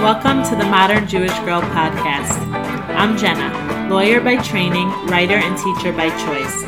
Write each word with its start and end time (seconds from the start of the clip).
Welcome 0.00 0.42
to 0.44 0.56
the 0.56 0.64
Modern 0.64 1.06
Jewish 1.06 1.38
Girl 1.40 1.60
podcast. 1.60 2.40
I'm 2.96 3.18
Jenna, 3.18 3.90
lawyer 3.90 4.18
by 4.18 4.38
training, 4.38 4.88
writer, 5.08 5.34
and 5.34 5.58
teacher 5.58 5.92
by 5.92 6.08
choice. 6.24 6.64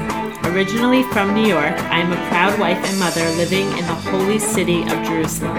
Originally 0.53 1.03
from 1.05 1.33
New 1.33 1.47
York, 1.47 1.73
I 1.89 2.01
am 2.01 2.13
a 2.13 2.29
proud 2.29 2.61
wife 2.61 2.77
and 2.85 2.99
mother 2.99 3.25
living 3.39 3.67
in 3.69 3.87
the 3.87 3.95
holy 3.95 4.39
city 4.39 4.83
of 4.83 5.03
Jerusalem. 5.07 5.57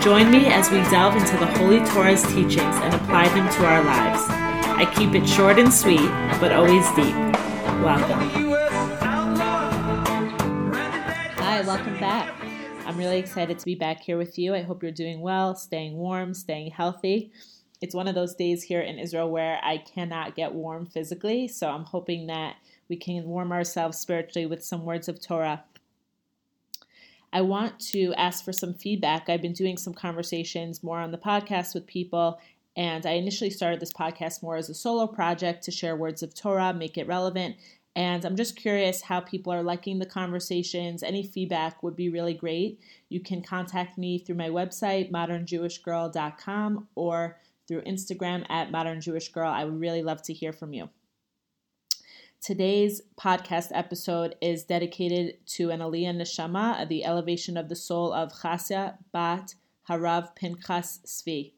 Join 0.00 0.30
me 0.30 0.46
as 0.46 0.70
we 0.70 0.78
delve 0.88 1.14
into 1.14 1.36
the 1.36 1.58
Holy 1.58 1.80
Torah's 1.90 2.22
teachings 2.22 2.56
and 2.76 2.94
apply 2.94 3.28
them 3.28 3.46
to 3.56 3.66
our 3.66 3.84
lives. 3.84 4.22
I 4.30 4.90
keep 4.96 5.14
it 5.14 5.28
short 5.28 5.58
and 5.58 5.70
sweet, 5.70 6.08
but 6.40 6.52
always 6.52 6.86
deep. 6.92 7.14
Welcome. 7.84 8.30
Hi, 11.36 11.60
welcome 11.66 12.00
back. 12.00 12.37
I'm 12.88 12.96
really 12.96 13.18
excited 13.18 13.58
to 13.58 13.64
be 13.66 13.74
back 13.74 14.00
here 14.00 14.16
with 14.16 14.38
you. 14.38 14.54
I 14.54 14.62
hope 14.62 14.82
you're 14.82 14.90
doing 14.90 15.20
well, 15.20 15.54
staying 15.54 15.98
warm, 15.98 16.32
staying 16.32 16.70
healthy. 16.70 17.30
It's 17.82 17.94
one 17.94 18.08
of 18.08 18.14
those 18.14 18.34
days 18.34 18.62
here 18.62 18.80
in 18.80 18.98
Israel 18.98 19.30
where 19.30 19.60
I 19.62 19.76
cannot 19.76 20.34
get 20.34 20.54
warm 20.54 20.86
physically, 20.86 21.48
so 21.48 21.68
I'm 21.68 21.84
hoping 21.84 22.28
that 22.28 22.56
we 22.88 22.96
can 22.96 23.24
warm 23.24 23.52
ourselves 23.52 23.98
spiritually 23.98 24.46
with 24.46 24.64
some 24.64 24.86
words 24.86 25.06
of 25.06 25.20
Torah. 25.20 25.64
I 27.30 27.42
want 27.42 27.78
to 27.90 28.14
ask 28.14 28.42
for 28.42 28.54
some 28.54 28.72
feedback. 28.72 29.28
I've 29.28 29.42
been 29.42 29.52
doing 29.52 29.76
some 29.76 29.92
conversations 29.92 30.82
more 30.82 30.98
on 30.98 31.10
the 31.10 31.18
podcast 31.18 31.74
with 31.74 31.86
people, 31.86 32.40
and 32.74 33.04
I 33.04 33.12
initially 33.12 33.50
started 33.50 33.80
this 33.80 33.92
podcast 33.92 34.42
more 34.42 34.56
as 34.56 34.70
a 34.70 34.74
solo 34.74 35.06
project 35.06 35.62
to 35.64 35.70
share 35.70 35.94
words 35.94 36.22
of 36.22 36.34
Torah, 36.34 36.72
make 36.72 36.96
it 36.96 37.06
relevant, 37.06 37.56
and 37.96 38.24
I'm 38.24 38.36
just 38.36 38.56
curious 38.56 39.02
how 39.02 39.20
people 39.20 39.52
are 39.52 39.62
liking 39.62 39.98
the 39.98 40.06
conversations. 40.06 41.02
Any 41.02 41.24
feedback 41.24 41.82
would 41.82 41.96
be 41.96 42.08
really 42.08 42.34
great. 42.34 42.80
You 43.08 43.20
can 43.20 43.42
contact 43.42 43.98
me 43.98 44.18
through 44.18 44.36
my 44.36 44.48
website, 44.48 45.10
modernjewishgirl.com, 45.10 46.88
or 46.94 47.38
through 47.66 47.82
Instagram 47.82 48.48
at 48.48 48.70
modernjewishgirl. 48.70 49.52
I 49.52 49.64
would 49.64 49.80
really 49.80 50.02
love 50.02 50.22
to 50.22 50.32
hear 50.32 50.52
from 50.52 50.72
you. 50.72 50.88
Today's 52.40 53.02
podcast 53.20 53.70
episode 53.72 54.36
is 54.40 54.62
dedicated 54.62 55.44
to 55.46 55.70
an 55.70 55.80
Aliyah 55.80 56.16
Neshama, 56.16 56.88
the 56.88 57.04
elevation 57.04 57.56
of 57.56 57.68
the 57.68 57.74
soul 57.74 58.12
of 58.12 58.32
Chasya 58.32 58.96
Bat 59.12 59.56
Harav 59.88 60.36
Pinchas 60.36 61.00
Tzvi. 61.04 61.52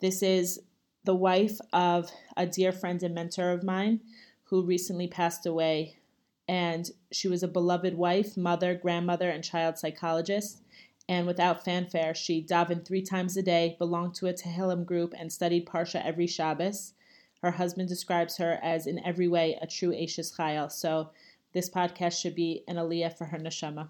This 0.00 0.22
is 0.24 0.60
the 1.04 1.14
wife 1.14 1.58
of 1.72 2.10
a 2.36 2.46
dear 2.46 2.72
friend 2.72 3.00
and 3.02 3.14
mentor 3.14 3.52
of 3.52 3.62
mine 3.62 4.00
who 4.48 4.62
recently 4.62 5.06
passed 5.06 5.46
away. 5.46 5.96
And 6.46 6.90
she 7.12 7.28
was 7.28 7.42
a 7.42 7.48
beloved 7.48 7.94
wife, 7.94 8.36
mother, 8.36 8.74
grandmother, 8.74 9.28
and 9.28 9.44
child 9.44 9.78
psychologist. 9.78 10.62
And 11.08 11.26
without 11.26 11.64
fanfare, 11.64 12.14
she 12.14 12.42
davened 12.42 12.86
three 12.86 13.02
times 13.02 13.36
a 13.36 13.42
day, 13.42 13.76
belonged 13.78 14.14
to 14.16 14.26
a 14.26 14.34
Tehillim 14.34 14.84
group, 14.84 15.14
and 15.16 15.32
studied 15.32 15.66
Parsha 15.66 16.04
every 16.04 16.26
Shabbos. 16.26 16.94
Her 17.42 17.52
husband 17.52 17.88
describes 17.88 18.36
her 18.38 18.58
as, 18.62 18.86
in 18.86 19.04
every 19.04 19.28
way, 19.28 19.58
a 19.60 19.66
true 19.66 19.92
Eishes 19.92 20.36
Chayil. 20.36 20.70
So 20.70 21.10
this 21.52 21.70
podcast 21.70 22.20
should 22.20 22.34
be 22.34 22.64
an 22.68 22.76
aliyah 22.76 23.16
for 23.16 23.26
her 23.26 23.38
neshama. 23.38 23.88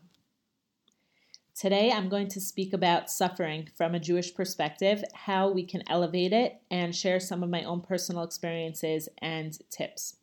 Today, 1.56 1.91
I'm 1.91 2.09
going 2.09 2.28
to 2.28 2.41
speak 2.41 2.72
about 2.72 3.11
suffering 3.11 3.69
from 3.75 3.95
a 3.95 3.98
Jewish 3.98 4.33
perspective, 4.33 5.03
how 5.12 5.50
we 5.50 5.65
can 5.65 5.83
elevate 5.89 6.33
it, 6.33 6.61
and 6.70 6.95
share 6.95 7.19
some 7.19 7.43
of 7.43 7.50
my 7.50 7.65
own 7.65 7.81
personal 7.81 8.22
experiences 8.22 9.09
and 9.19 9.59
tips. 9.69 10.17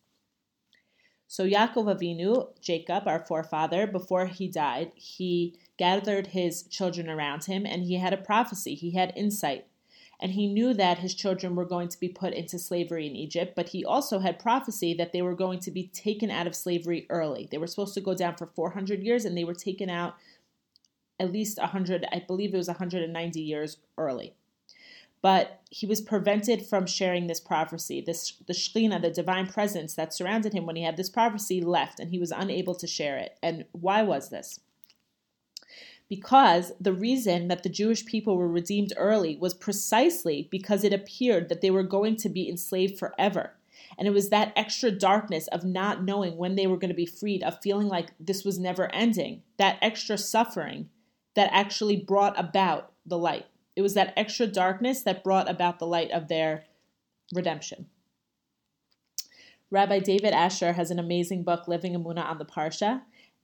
So 1.35 1.43
Yaakov 1.45 1.93
Avinu, 1.93 2.47
Jacob, 2.61 3.09
our 3.09 3.19
forefather, 3.19 3.85
before 3.87 4.25
he 4.25 4.47
died, 4.47 4.93
he 4.95 5.59
gathered 5.75 6.27
his 6.27 6.63
children 6.63 7.09
around 7.09 7.43
him 7.43 7.65
and 7.65 7.83
he 7.83 7.95
had 7.95 8.13
a 8.13 8.27
prophecy. 8.31 8.73
He 8.73 8.91
had 8.91 9.11
insight. 9.17 9.67
And 10.21 10.31
he 10.31 10.47
knew 10.47 10.73
that 10.75 10.99
his 10.99 11.13
children 11.13 11.57
were 11.57 11.65
going 11.65 11.89
to 11.89 11.99
be 11.99 12.07
put 12.07 12.31
into 12.31 12.57
slavery 12.57 13.05
in 13.05 13.17
Egypt, 13.17 13.51
but 13.53 13.67
he 13.67 13.83
also 13.83 14.19
had 14.19 14.39
prophecy 14.39 14.93
that 14.93 15.11
they 15.11 15.21
were 15.21 15.35
going 15.35 15.59
to 15.59 15.71
be 15.71 15.87
taken 15.87 16.31
out 16.31 16.47
of 16.47 16.55
slavery 16.55 17.05
early. 17.09 17.49
They 17.51 17.57
were 17.57 17.67
supposed 17.67 17.95
to 17.95 17.99
go 17.99 18.15
down 18.15 18.37
for 18.37 18.45
400 18.45 19.03
years 19.03 19.25
and 19.25 19.37
they 19.37 19.43
were 19.43 19.53
taken 19.53 19.89
out 19.89 20.15
at 21.19 21.33
least 21.33 21.57
100, 21.57 22.05
I 22.13 22.23
believe 22.25 22.53
it 22.53 22.57
was 22.57 22.69
190 22.69 23.41
years 23.41 23.75
early 23.97 24.35
but 25.25 25.61
he 25.71 25.87
was 25.87 26.01
prevented 26.01 26.63
from 26.67 26.85
sharing 26.85 27.25
this 27.25 27.39
prophecy. 27.39 27.99
This 27.99 28.33
the 28.45 28.53
Shekhinah, 28.53 29.01
the 29.01 29.09
divine 29.09 29.47
presence 29.47 29.95
that 29.95 30.13
surrounded 30.13 30.53
him 30.53 30.67
when 30.67 30.75
he 30.75 30.83
had 30.83 30.97
this 30.97 31.09
prophecy, 31.09 31.61
left, 31.61 31.99
and 31.99 32.11
he 32.11 32.19
was 32.19 32.29
unable 32.29 32.75
to 32.75 32.85
share 32.85 33.17
it. 33.17 33.35
And 33.41 33.65
why 33.71 34.03
was 34.03 34.29
this? 34.29 34.59
Because 36.07 36.73
the 36.79 36.93
reason 36.93 37.47
that 37.47 37.63
the 37.63 37.69
Jewish 37.69 38.05
people 38.05 38.37
were 38.37 38.47
redeemed 38.47 38.93
early 38.97 39.35
was 39.35 39.55
precisely 39.55 40.47
because 40.51 40.83
it 40.83 40.93
appeared 40.93 41.49
that 41.49 41.61
they 41.61 41.71
were 41.71 41.81
going 41.81 42.17
to 42.17 42.29
be 42.29 42.47
enslaved 42.47 42.99
forever. 42.99 43.55
And 43.97 44.07
it 44.07 44.11
was 44.11 44.29
that 44.29 44.53
extra 44.55 44.91
darkness 44.91 45.47
of 45.47 45.65
not 45.65 46.03
knowing 46.03 46.37
when 46.37 46.53
they 46.53 46.67
were 46.67 46.77
going 46.77 46.89
to 46.89 46.93
be 46.93 47.07
freed, 47.07 47.41
of 47.41 47.63
feeling 47.63 47.87
like 47.87 48.11
this 48.19 48.45
was 48.45 48.59
never 48.59 48.93
ending, 48.93 49.41
that 49.57 49.79
extra 49.81 50.19
suffering 50.19 50.91
that 51.33 51.49
actually 51.51 51.97
brought 51.97 52.39
about 52.39 52.91
the 53.07 53.17
light. 53.17 53.47
It 53.75 53.81
was 53.81 53.93
that 53.93 54.13
extra 54.15 54.47
darkness 54.47 55.01
that 55.03 55.23
brought 55.23 55.49
about 55.49 55.79
the 55.79 55.87
light 55.87 56.11
of 56.11 56.27
their 56.27 56.65
redemption. 57.33 57.87
Rabbi 59.71 59.99
David 59.99 60.33
Asher 60.33 60.73
has 60.73 60.91
an 60.91 60.99
amazing 60.99 61.43
book, 61.43 61.67
Living 61.67 61.93
Emunah 61.93 62.25
on 62.25 62.37
the 62.37 62.45
Parsha, 62.45 63.01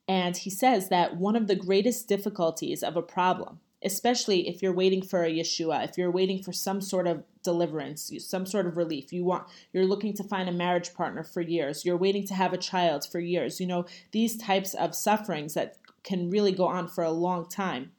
and 0.07 0.37
he 0.37 0.49
says 0.49 0.89
that 0.89 1.17
one 1.17 1.35
of 1.35 1.47
the 1.47 1.55
greatest 1.55 2.07
difficulties 2.07 2.83
of 2.83 2.95
a 2.95 3.01
problem, 3.01 3.59
especially 3.83 4.47
if 4.47 4.61
you're 4.61 4.73
waiting 4.73 5.01
for 5.01 5.23
a 5.23 5.31
Yeshua, 5.31 5.87
if 5.87 5.97
you're 5.97 6.11
waiting 6.11 6.41
for 6.41 6.53
some 6.53 6.79
sort 6.79 7.07
of 7.07 7.23
deliverance, 7.43 8.11
some 8.19 8.45
sort 8.45 8.67
of 8.67 8.77
relief, 8.77 9.11
you 9.11 9.25
want 9.25 9.47
you're 9.73 9.85
looking 9.85 10.13
to 10.13 10.23
find 10.23 10.47
a 10.47 10.53
marriage 10.53 10.93
partner 10.93 11.23
for 11.23 11.41
years, 11.41 11.85
you're 11.85 11.97
waiting 11.97 12.25
to 12.27 12.33
have 12.33 12.53
a 12.53 12.57
child 12.57 13.05
for 13.09 13.19
years, 13.19 13.59
you 13.59 13.65
know, 13.65 13.85
these 14.11 14.37
types 14.37 14.73
of 14.73 14.95
sufferings 14.95 15.53
that 15.55 15.77
can 16.03 16.29
really 16.29 16.51
go 16.51 16.65
on 16.65 16.87
for 16.87 17.03
a 17.03 17.11
long 17.11 17.47
time 17.47 17.91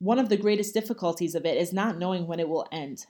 one 0.00 0.18
of 0.18 0.30
the 0.30 0.36
greatest 0.36 0.74
difficulties 0.74 1.34
of 1.34 1.46
it 1.46 1.56
is 1.56 1.72
not 1.72 1.98
knowing 1.98 2.26
when 2.26 2.40
it 2.40 2.48
will 2.48 2.66
end. 2.72 3.06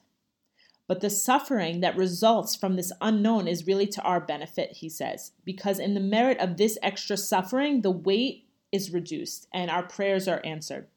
But 0.88 1.00
the 1.00 1.08
suffering 1.08 1.80
that 1.80 1.96
results 1.96 2.56
from 2.56 2.74
this 2.74 2.92
unknown 3.00 3.46
is 3.46 3.66
really 3.66 3.86
to 3.86 4.02
our 4.02 4.20
benefit, 4.20 4.72
he 4.78 4.88
says, 4.88 5.30
because 5.44 5.78
in 5.78 5.94
the 5.94 6.00
merit 6.00 6.38
of 6.40 6.56
this 6.56 6.76
extra 6.82 7.16
suffering, 7.16 7.82
the 7.82 7.92
weight 7.92 8.48
is 8.72 8.92
reduced 8.92 9.46
and 9.54 9.70
our 9.70 9.84
prayers 9.84 10.26
are 10.26 10.42
answered. 10.44 10.88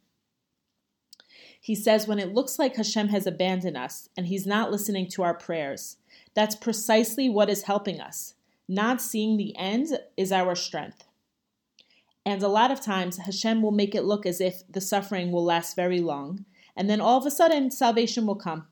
He 1.61 1.75
says, 1.75 2.07
when 2.07 2.17
it 2.17 2.33
looks 2.33 2.57
like 2.57 2.75
Hashem 2.75 3.09
has 3.09 3.27
abandoned 3.27 3.77
us 3.77 4.09
and 4.17 4.25
he's 4.25 4.47
not 4.47 4.71
listening 4.71 5.07
to 5.09 5.21
our 5.21 5.35
prayers, 5.35 5.97
that's 6.33 6.55
precisely 6.55 7.29
what 7.29 7.49
is 7.49 7.63
helping 7.63 8.01
us. 8.01 8.33
Not 8.67 8.99
seeing 8.99 9.37
the 9.37 9.55
end 9.55 9.99
is 10.17 10.31
our 10.31 10.55
strength. 10.55 11.03
And 12.25 12.41
a 12.41 12.47
lot 12.47 12.71
of 12.71 12.81
times, 12.81 13.17
Hashem 13.17 13.61
will 13.61 13.71
make 13.71 13.93
it 13.93 14.03
look 14.05 14.25
as 14.25 14.39
if 14.39 14.63
the 14.69 14.81
suffering 14.81 15.31
will 15.31 15.43
last 15.43 15.75
very 15.75 15.99
long, 15.99 16.45
and 16.75 16.89
then 16.89 17.01
all 17.01 17.17
of 17.17 17.25
a 17.25 17.31
sudden, 17.31 17.69
salvation 17.69 18.25
will 18.25 18.35
come. 18.35 18.67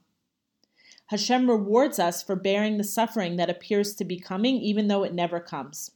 Hashem 1.08 1.50
rewards 1.50 2.00
us 2.00 2.24
for 2.24 2.38
bearing 2.38 2.78
the 2.78 2.86
suffering 2.86 3.36
that 3.36 3.50
appears 3.50 3.94
to 3.96 4.06
be 4.06 4.18
coming, 4.18 4.56
even 4.56 4.88
though 4.88 5.04
it 5.04 5.14
never 5.14 5.42
comes. 5.42 5.92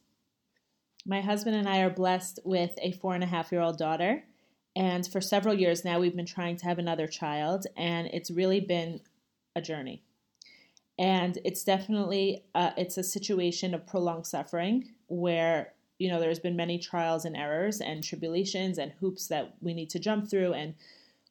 My 1.06 1.22
husband 1.22 1.56
and 1.56 1.70
I 1.70 1.80
are 1.80 1.90
blessed 1.90 2.40
with 2.44 2.78
a 2.82 2.92
four 2.92 3.16
and 3.16 3.24
a 3.24 3.28
half 3.28 3.52
year 3.52 3.62
old 3.62 3.78
daughter, 3.78 4.26
and 4.76 5.08
for 5.08 5.22
several 5.22 5.56
years 5.56 5.86
now, 5.86 6.00
we've 6.00 6.16
been 6.16 6.26
trying 6.26 6.58
to 6.58 6.66
have 6.66 6.80
another 6.80 7.08
child, 7.08 7.66
and 7.78 8.08
it's 8.08 8.30
really 8.30 8.60
been 8.60 9.00
a 9.56 9.62
journey. 9.62 10.04
And 11.00 11.38
it's 11.46 11.64
definitely 11.64 12.44
uh, 12.54 12.72
it's 12.78 12.98
a 12.98 13.04
situation 13.04 13.74
of 13.74 13.88
prolonged 13.88 14.28
suffering 14.28 14.92
where 15.08 15.75
you 15.97 16.09
know, 16.09 16.19
there's 16.19 16.39
been 16.39 16.56
many 16.56 16.78
trials 16.78 17.25
and 17.25 17.35
errors 17.35 17.79
and 17.79 18.03
tribulations 18.03 18.78
and 18.78 18.91
hoops 19.00 19.27
that 19.27 19.56
we 19.62 19.74
need 19.74 19.89
to 19.92 20.00
jump 20.00 20.30
through 20.30 20.53
and 20.53 20.75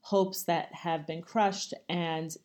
hopes 0.00 0.42
that 0.44 0.74
have 0.74 1.06
been 1.06 1.22
crushed 1.22 1.74
and 1.88 2.36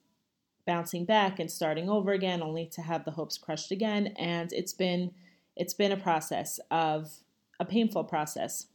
bouncing 0.66 1.06
back 1.06 1.39
and 1.39 1.50
starting 1.50 1.89
over 1.89 2.12
again 2.12 2.42
only 2.42 2.66
to 2.66 2.81
have 2.81 3.06
the 3.06 3.12
hopes 3.12 3.38
crushed 3.38 3.71
again. 3.71 4.07
And 4.18 4.51
it's 4.54 4.74
been 4.74 5.12
it's 5.56 5.74
been 5.74 5.92
a 5.92 5.98
process 5.98 6.60
of 6.71 7.12
a 7.60 7.66
painful 7.66 8.04
process. 8.06 8.68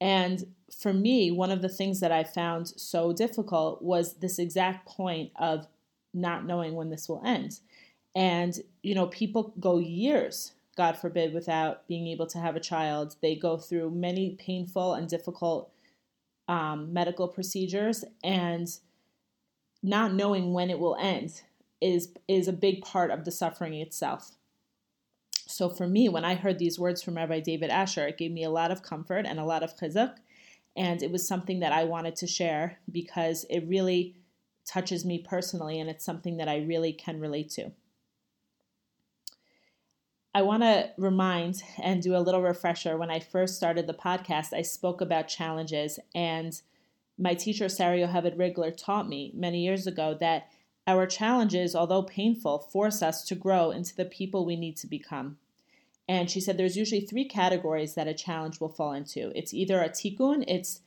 And 0.00 0.54
for 0.80 0.92
me 0.92 1.30
one 1.30 1.50
of 1.50 1.62
the 1.62 1.68
things 1.68 2.00
that 2.00 2.12
i 2.12 2.22
found 2.22 2.68
so 2.68 3.12
difficult 3.12 3.80
was 3.82 4.14
this 4.14 4.38
exact 4.38 4.86
point 4.86 5.32
of 5.36 5.66
not 6.12 6.44
knowing 6.44 6.74
when 6.74 6.90
this 6.90 7.08
will 7.08 7.22
end. 7.24 7.60
And 8.14 8.58
you 8.82 8.94
know 8.94 9.06
people 9.06 9.54
go 9.58 9.78
years 9.78 10.52
God 10.78 10.96
forbid, 10.96 11.34
without 11.34 11.88
being 11.88 12.06
able 12.06 12.28
to 12.28 12.38
have 12.38 12.54
a 12.54 12.60
child. 12.60 13.16
They 13.20 13.34
go 13.34 13.58
through 13.58 13.90
many 13.90 14.36
painful 14.38 14.94
and 14.94 15.08
difficult 15.08 15.72
um, 16.46 16.92
medical 16.92 17.26
procedures, 17.26 18.04
and 18.22 18.68
not 19.82 20.14
knowing 20.14 20.52
when 20.52 20.70
it 20.70 20.78
will 20.78 20.96
end 21.00 21.42
is 21.80 22.14
is 22.28 22.46
a 22.46 22.52
big 22.52 22.80
part 22.82 23.10
of 23.10 23.24
the 23.24 23.32
suffering 23.32 23.74
itself. 23.74 24.36
So 25.48 25.68
for 25.68 25.88
me, 25.88 26.08
when 26.08 26.24
I 26.24 26.36
heard 26.36 26.60
these 26.60 26.78
words 26.78 27.02
from 27.02 27.16
Rabbi 27.16 27.40
David 27.40 27.70
Asher, 27.70 28.06
it 28.06 28.16
gave 28.16 28.30
me 28.30 28.44
a 28.44 28.50
lot 28.50 28.70
of 28.70 28.82
comfort 28.82 29.26
and 29.26 29.40
a 29.40 29.44
lot 29.44 29.64
of 29.64 29.76
chizuk, 29.76 30.14
and 30.76 31.02
it 31.02 31.10
was 31.10 31.26
something 31.26 31.58
that 31.58 31.72
I 31.72 31.84
wanted 31.84 32.14
to 32.16 32.28
share 32.28 32.78
because 32.90 33.44
it 33.50 33.64
really 33.66 34.14
touches 34.64 35.04
me 35.04 35.18
personally, 35.18 35.80
and 35.80 35.90
it's 35.90 36.04
something 36.04 36.36
that 36.36 36.48
I 36.48 36.58
really 36.58 36.92
can 36.92 37.18
relate 37.18 37.50
to. 37.50 37.72
I 40.34 40.42
want 40.42 40.62
to 40.62 40.90
remind 40.98 41.62
and 41.82 42.02
do 42.02 42.14
a 42.14 42.20
little 42.20 42.42
refresher. 42.42 42.96
When 42.96 43.10
I 43.10 43.18
first 43.18 43.56
started 43.56 43.86
the 43.86 43.94
podcast, 43.94 44.52
I 44.52 44.62
spoke 44.62 45.00
about 45.00 45.28
challenges, 45.28 45.98
and 46.14 46.60
my 47.18 47.34
teacher, 47.34 47.68
Sarah 47.68 47.98
Yoheved 47.98 48.36
Rigler, 48.36 48.76
taught 48.76 49.08
me 49.08 49.32
many 49.34 49.64
years 49.64 49.86
ago 49.86 50.16
that 50.20 50.48
our 50.86 51.06
challenges, 51.06 51.74
although 51.74 52.02
painful, 52.02 52.58
force 52.58 53.02
us 53.02 53.24
to 53.24 53.34
grow 53.34 53.70
into 53.70 53.94
the 53.94 54.04
people 54.04 54.44
we 54.46 54.56
need 54.56 54.76
to 54.78 54.86
become. 54.86 55.38
And 56.08 56.30
she 56.30 56.40
said 56.40 56.56
there's 56.56 56.76
usually 56.76 57.02
three 57.02 57.26
categories 57.26 57.94
that 57.94 58.08
a 58.08 58.14
challenge 58.14 58.60
will 58.60 58.70
fall 58.70 58.92
into. 58.92 59.30
It's 59.36 59.52
either 59.52 59.82
a 59.82 59.90
tikkun, 59.90 60.44
it's 60.46 60.80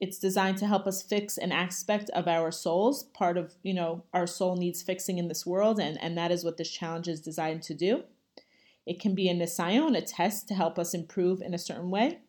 it's 0.00 0.18
designed 0.18 0.58
to 0.58 0.66
help 0.66 0.86
us 0.86 1.02
fix 1.02 1.38
an 1.38 1.52
aspect 1.52 2.10
of 2.10 2.26
our 2.26 2.50
souls. 2.50 3.04
Part 3.04 3.38
of, 3.38 3.54
you 3.62 3.72
know, 3.72 4.02
our 4.12 4.26
soul 4.26 4.56
needs 4.56 4.82
fixing 4.82 5.18
in 5.18 5.28
this 5.28 5.46
world, 5.46 5.78
and, 5.78 6.02
and 6.02 6.18
that 6.18 6.32
is 6.32 6.44
what 6.44 6.56
this 6.56 6.70
challenge 6.70 7.08
is 7.08 7.20
designed 7.20 7.62
to 7.62 7.74
do. 7.74 8.02
It 8.86 9.00
can 9.00 9.14
be 9.14 9.28
a 9.28 9.34
nisayon, 9.34 9.96
a 9.96 10.02
test 10.02 10.48
to 10.48 10.54
help 10.54 10.78
us 10.78 10.94
improve 10.94 11.40
in 11.40 11.54
a 11.54 11.58
certain 11.58 11.90
way, 11.90 12.20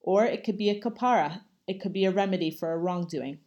or 0.00 0.24
it 0.24 0.44
could 0.44 0.58
be 0.58 0.70
a 0.70 0.80
kapara, 0.80 1.40
it 1.66 1.80
could 1.80 1.92
be 1.92 2.04
a 2.04 2.10
remedy 2.10 2.50
for 2.50 2.72
a 2.72 2.78
wrongdoing. 2.78 3.38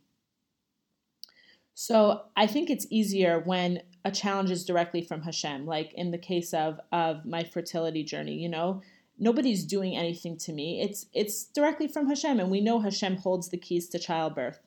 So 1.73 2.23
I 2.35 2.45
think 2.45 2.69
it's 2.69 2.87
easier 2.89 3.39
when 3.39 3.81
a 4.03 4.11
challenge 4.11 4.51
is 4.51 4.65
directly 4.65 5.01
from 5.01 5.21
Hashem, 5.21 5.65
like 5.65 5.93
in 5.93 6.11
the 6.11 6.17
case 6.17 6.53
of 6.53 6.79
of 6.91 7.25
my 7.25 7.43
fertility 7.43 8.03
journey, 8.03 8.35
you 8.35 8.49
know, 8.49 8.81
nobody's 9.17 9.63
doing 9.63 9.95
anything 9.95 10.37
to 10.39 10.51
me. 10.51 10.81
It's 10.81 11.05
it's 11.13 11.45
directly 11.45 11.87
from 11.87 12.07
Hashem, 12.07 12.39
and 12.39 12.51
we 12.51 12.61
know 12.61 12.79
Hashem 12.79 13.17
holds 13.17 13.49
the 13.49 13.57
keys 13.57 13.87
to 13.89 13.99
childbirth. 13.99 14.59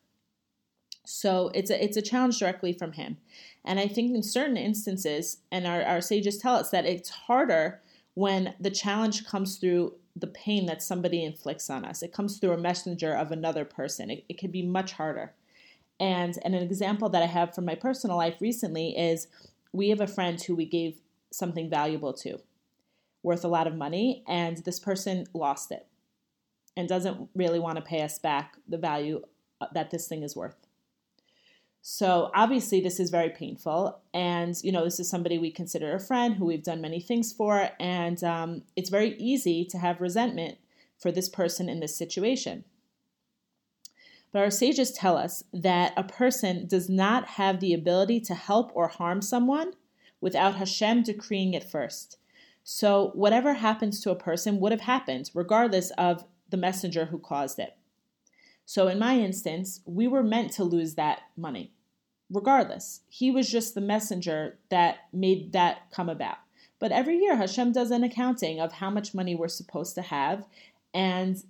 So 1.04 1.50
it's 1.54 1.70
a 1.70 1.82
it's 1.82 1.96
a 1.96 2.02
challenge 2.02 2.38
directly 2.38 2.72
from 2.72 2.92
him. 2.92 3.18
And 3.64 3.78
I 3.78 3.86
think 3.86 4.14
in 4.14 4.22
certain 4.22 4.56
instances, 4.56 5.38
and 5.50 5.66
our, 5.66 5.82
our 5.82 6.00
sages 6.00 6.38
tell 6.38 6.56
us 6.56 6.70
that 6.70 6.84
it's 6.84 7.10
harder 7.10 7.80
when 8.14 8.54
the 8.60 8.70
challenge 8.70 9.24
comes 9.26 9.56
through 9.56 9.94
the 10.16 10.26
pain 10.26 10.66
that 10.66 10.82
somebody 10.82 11.24
inflicts 11.24 11.70
on 11.70 11.84
us. 11.84 12.02
It 12.02 12.12
comes 12.12 12.38
through 12.38 12.52
a 12.52 12.58
messenger 12.58 13.14
of 13.14 13.30
another 13.30 13.64
person. 13.64 14.10
It, 14.10 14.24
it 14.28 14.38
can 14.38 14.50
be 14.50 14.62
much 14.62 14.92
harder. 14.92 15.32
And, 15.98 16.38
and 16.44 16.54
an 16.54 16.62
example 16.62 17.08
that 17.10 17.22
I 17.22 17.26
have 17.26 17.54
from 17.54 17.64
my 17.64 17.76
personal 17.76 18.16
life 18.16 18.36
recently 18.40 18.96
is 18.98 19.28
we 19.72 19.88
have 19.90 20.00
a 20.00 20.06
friend 20.06 20.40
who 20.42 20.54
we 20.54 20.66
gave 20.66 21.00
something 21.30 21.70
valuable 21.70 22.12
to, 22.12 22.40
worth 23.22 23.44
a 23.44 23.48
lot 23.48 23.66
of 23.66 23.76
money, 23.76 24.22
and 24.26 24.58
this 24.58 24.80
person 24.80 25.26
lost 25.32 25.70
it 25.70 25.86
and 26.76 26.88
doesn't 26.88 27.28
really 27.34 27.58
want 27.58 27.76
to 27.76 27.82
pay 27.82 28.02
us 28.02 28.18
back 28.18 28.56
the 28.68 28.78
value 28.78 29.22
uh, 29.60 29.66
that 29.72 29.90
this 29.90 30.08
thing 30.08 30.22
is 30.22 30.34
worth. 30.36 30.61
So 31.84 32.30
obviously, 32.32 32.80
this 32.80 33.00
is 33.00 33.10
very 33.10 33.30
painful, 33.30 33.98
and 34.14 34.56
you 34.62 34.70
know 34.70 34.84
this 34.84 35.00
is 35.00 35.10
somebody 35.10 35.36
we 35.36 35.50
consider 35.50 35.92
a 35.92 36.00
friend 36.00 36.36
who 36.36 36.44
we've 36.44 36.62
done 36.62 36.80
many 36.80 37.00
things 37.00 37.32
for, 37.32 37.70
and 37.80 38.22
um, 38.22 38.62
it's 38.76 38.88
very 38.88 39.16
easy 39.16 39.64
to 39.64 39.78
have 39.78 40.00
resentment 40.00 40.58
for 40.96 41.10
this 41.10 41.28
person 41.28 41.68
in 41.68 41.80
this 41.80 41.96
situation. 41.96 42.62
But 44.30 44.42
our 44.42 44.50
sages 44.50 44.92
tell 44.92 45.16
us 45.16 45.42
that 45.52 45.92
a 45.96 46.04
person 46.04 46.68
does 46.68 46.88
not 46.88 47.26
have 47.30 47.58
the 47.58 47.74
ability 47.74 48.20
to 48.20 48.34
help 48.36 48.70
or 48.74 48.86
harm 48.86 49.20
someone 49.20 49.72
without 50.20 50.54
Hashem 50.54 51.02
decreeing 51.02 51.52
it 51.52 51.64
first. 51.64 52.16
So 52.62 53.10
whatever 53.14 53.54
happens 53.54 54.00
to 54.02 54.12
a 54.12 54.16
person 54.16 54.60
would 54.60 54.70
have 54.70 54.82
happened, 54.82 55.32
regardless 55.34 55.90
of 55.98 56.24
the 56.48 56.56
messenger 56.56 57.06
who 57.06 57.18
caused 57.18 57.58
it. 57.58 57.76
So 58.72 58.88
in 58.88 58.98
my 58.98 59.18
instance, 59.18 59.80
we 59.84 60.08
were 60.08 60.22
meant 60.22 60.50
to 60.52 60.64
lose 60.64 60.94
that 60.94 61.24
money. 61.36 61.74
Regardless, 62.30 63.02
he 63.10 63.30
was 63.30 63.50
just 63.50 63.74
the 63.74 63.82
messenger 63.82 64.56
that 64.70 65.00
made 65.12 65.52
that 65.52 65.90
come 65.90 66.08
about. 66.08 66.38
But 66.78 66.90
every 66.90 67.18
year, 67.18 67.36
Hashem 67.36 67.72
does 67.72 67.90
an 67.90 68.02
accounting 68.02 68.60
of 68.60 68.72
how 68.72 68.88
much 68.88 69.12
money 69.12 69.34
we're 69.34 69.48
supposed 69.48 69.94
to 69.96 70.00
have, 70.00 70.46
and 70.94 71.44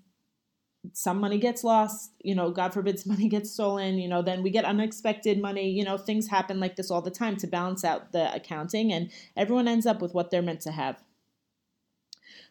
some 0.93 1.21
money 1.21 1.39
gets 1.39 1.63
lost, 1.63 2.11
you 2.25 2.35
know, 2.35 2.51
God 2.51 2.75
forbid 2.75 3.01
money 3.07 3.29
gets 3.29 3.53
stolen, 3.53 3.99
you 3.99 4.09
know, 4.09 4.23
then 4.23 4.43
we 4.43 4.51
get 4.51 4.65
unexpected 4.65 5.41
money, 5.41 5.71
you 5.71 5.85
know, 5.85 5.97
things 5.97 6.27
happen 6.27 6.59
like 6.59 6.75
this 6.75 6.91
all 6.91 7.03
the 7.03 7.11
time 7.13 7.37
to 7.37 7.47
balance 7.47 7.85
out 7.85 8.11
the 8.11 8.35
accounting, 8.35 8.93
and 8.93 9.13
everyone 9.37 9.69
ends 9.69 9.87
up 9.87 10.03
with 10.03 10.13
what 10.13 10.33
they're 10.33 10.43
meant 10.43 10.63
to 10.63 10.73
have. 10.73 11.01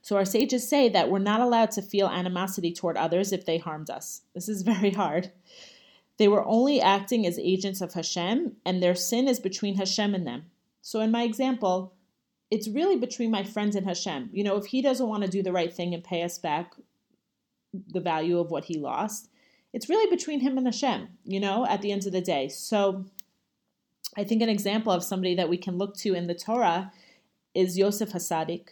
So 0.01 0.15
our 0.15 0.25
sages 0.25 0.67
say 0.67 0.89
that 0.89 1.09
we're 1.09 1.19
not 1.19 1.41
allowed 1.41 1.71
to 1.71 1.81
feel 1.81 2.07
animosity 2.07 2.73
toward 2.73 2.97
others 2.97 3.31
if 3.31 3.45
they 3.45 3.57
harmed 3.57 3.89
us. 3.89 4.21
This 4.33 4.49
is 4.49 4.61
very 4.73 4.91
hard. 4.91 5.31
They 6.17 6.27
were 6.27 6.45
only 6.45 6.81
acting 6.81 7.25
as 7.25 7.39
agents 7.39 7.81
of 7.81 7.93
Hashem, 7.93 8.57
and 8.65 8.81
their 8.81 8.95
sin 8.95 9.27
is 9.27 9.39
between 9.39 9.75
Hashem 9.75 10.13
and 10.13 10.27
them. 10.27 10.45
So 10.81 10.99
in 10.99 11.11
my 11.11 11.23
example, 11.23 11.93
it's 12.49 12.67
really 12.67 12.97
between 12.97 13.31
my 13.31 13.43
friends 13.43 13.75
and 13.75 13.87
Hashem. 13.87 14.29
You 14.33 14.43
know, 14.43 14.57
if 14.57 14.65
he 14.65 14.81
doesn't 14.81 15.07
want 15.07 15.23
to 15.23 15.29
do 15.29 15.41
the 15.41 15.53
right 15.53 15.73
thing 15.73 15.93
and 15.93 16.03
pay 16.03 16.23
us 16.23 16.37
back 16.37 16.73
the 17.73 18.01
value 18.01 18.39
of 18.39 18.51
what 18.51 18.65
he 18.65 18.77
lost, 18.77 19.29
it's 19.73 19.89
really 19.89 20.09
between 20.09 20.41
him 20.41 20.57
and 20.57 20.67
Hashem, 20.67 21.07
you 21.23 21.39
know, 21.39 21.65
at 21.65 21.81
the 21.81 21.91
end 21.91 22.05
of 22.05 22.11
the 22.11 22.21
day. 22.21 22.49
So 22.49 23.05
I 24.17 24.25
think 24.25 24.41
an 24.41 24.49
example 24.49 24.91
of 24.91 25.03
somebody 25.03 25.35
that 25.35 25.49
we 25.49 25.57
can 25.57 25.77
look 25.77 25.95
to 25.97 26.13
in 26.13 26.27
the 26.27 26.35
Torah 26.35 26.91
is 27.55 27.77
Yosef 27.77 28.11
HaTzaddik 28.11 28.69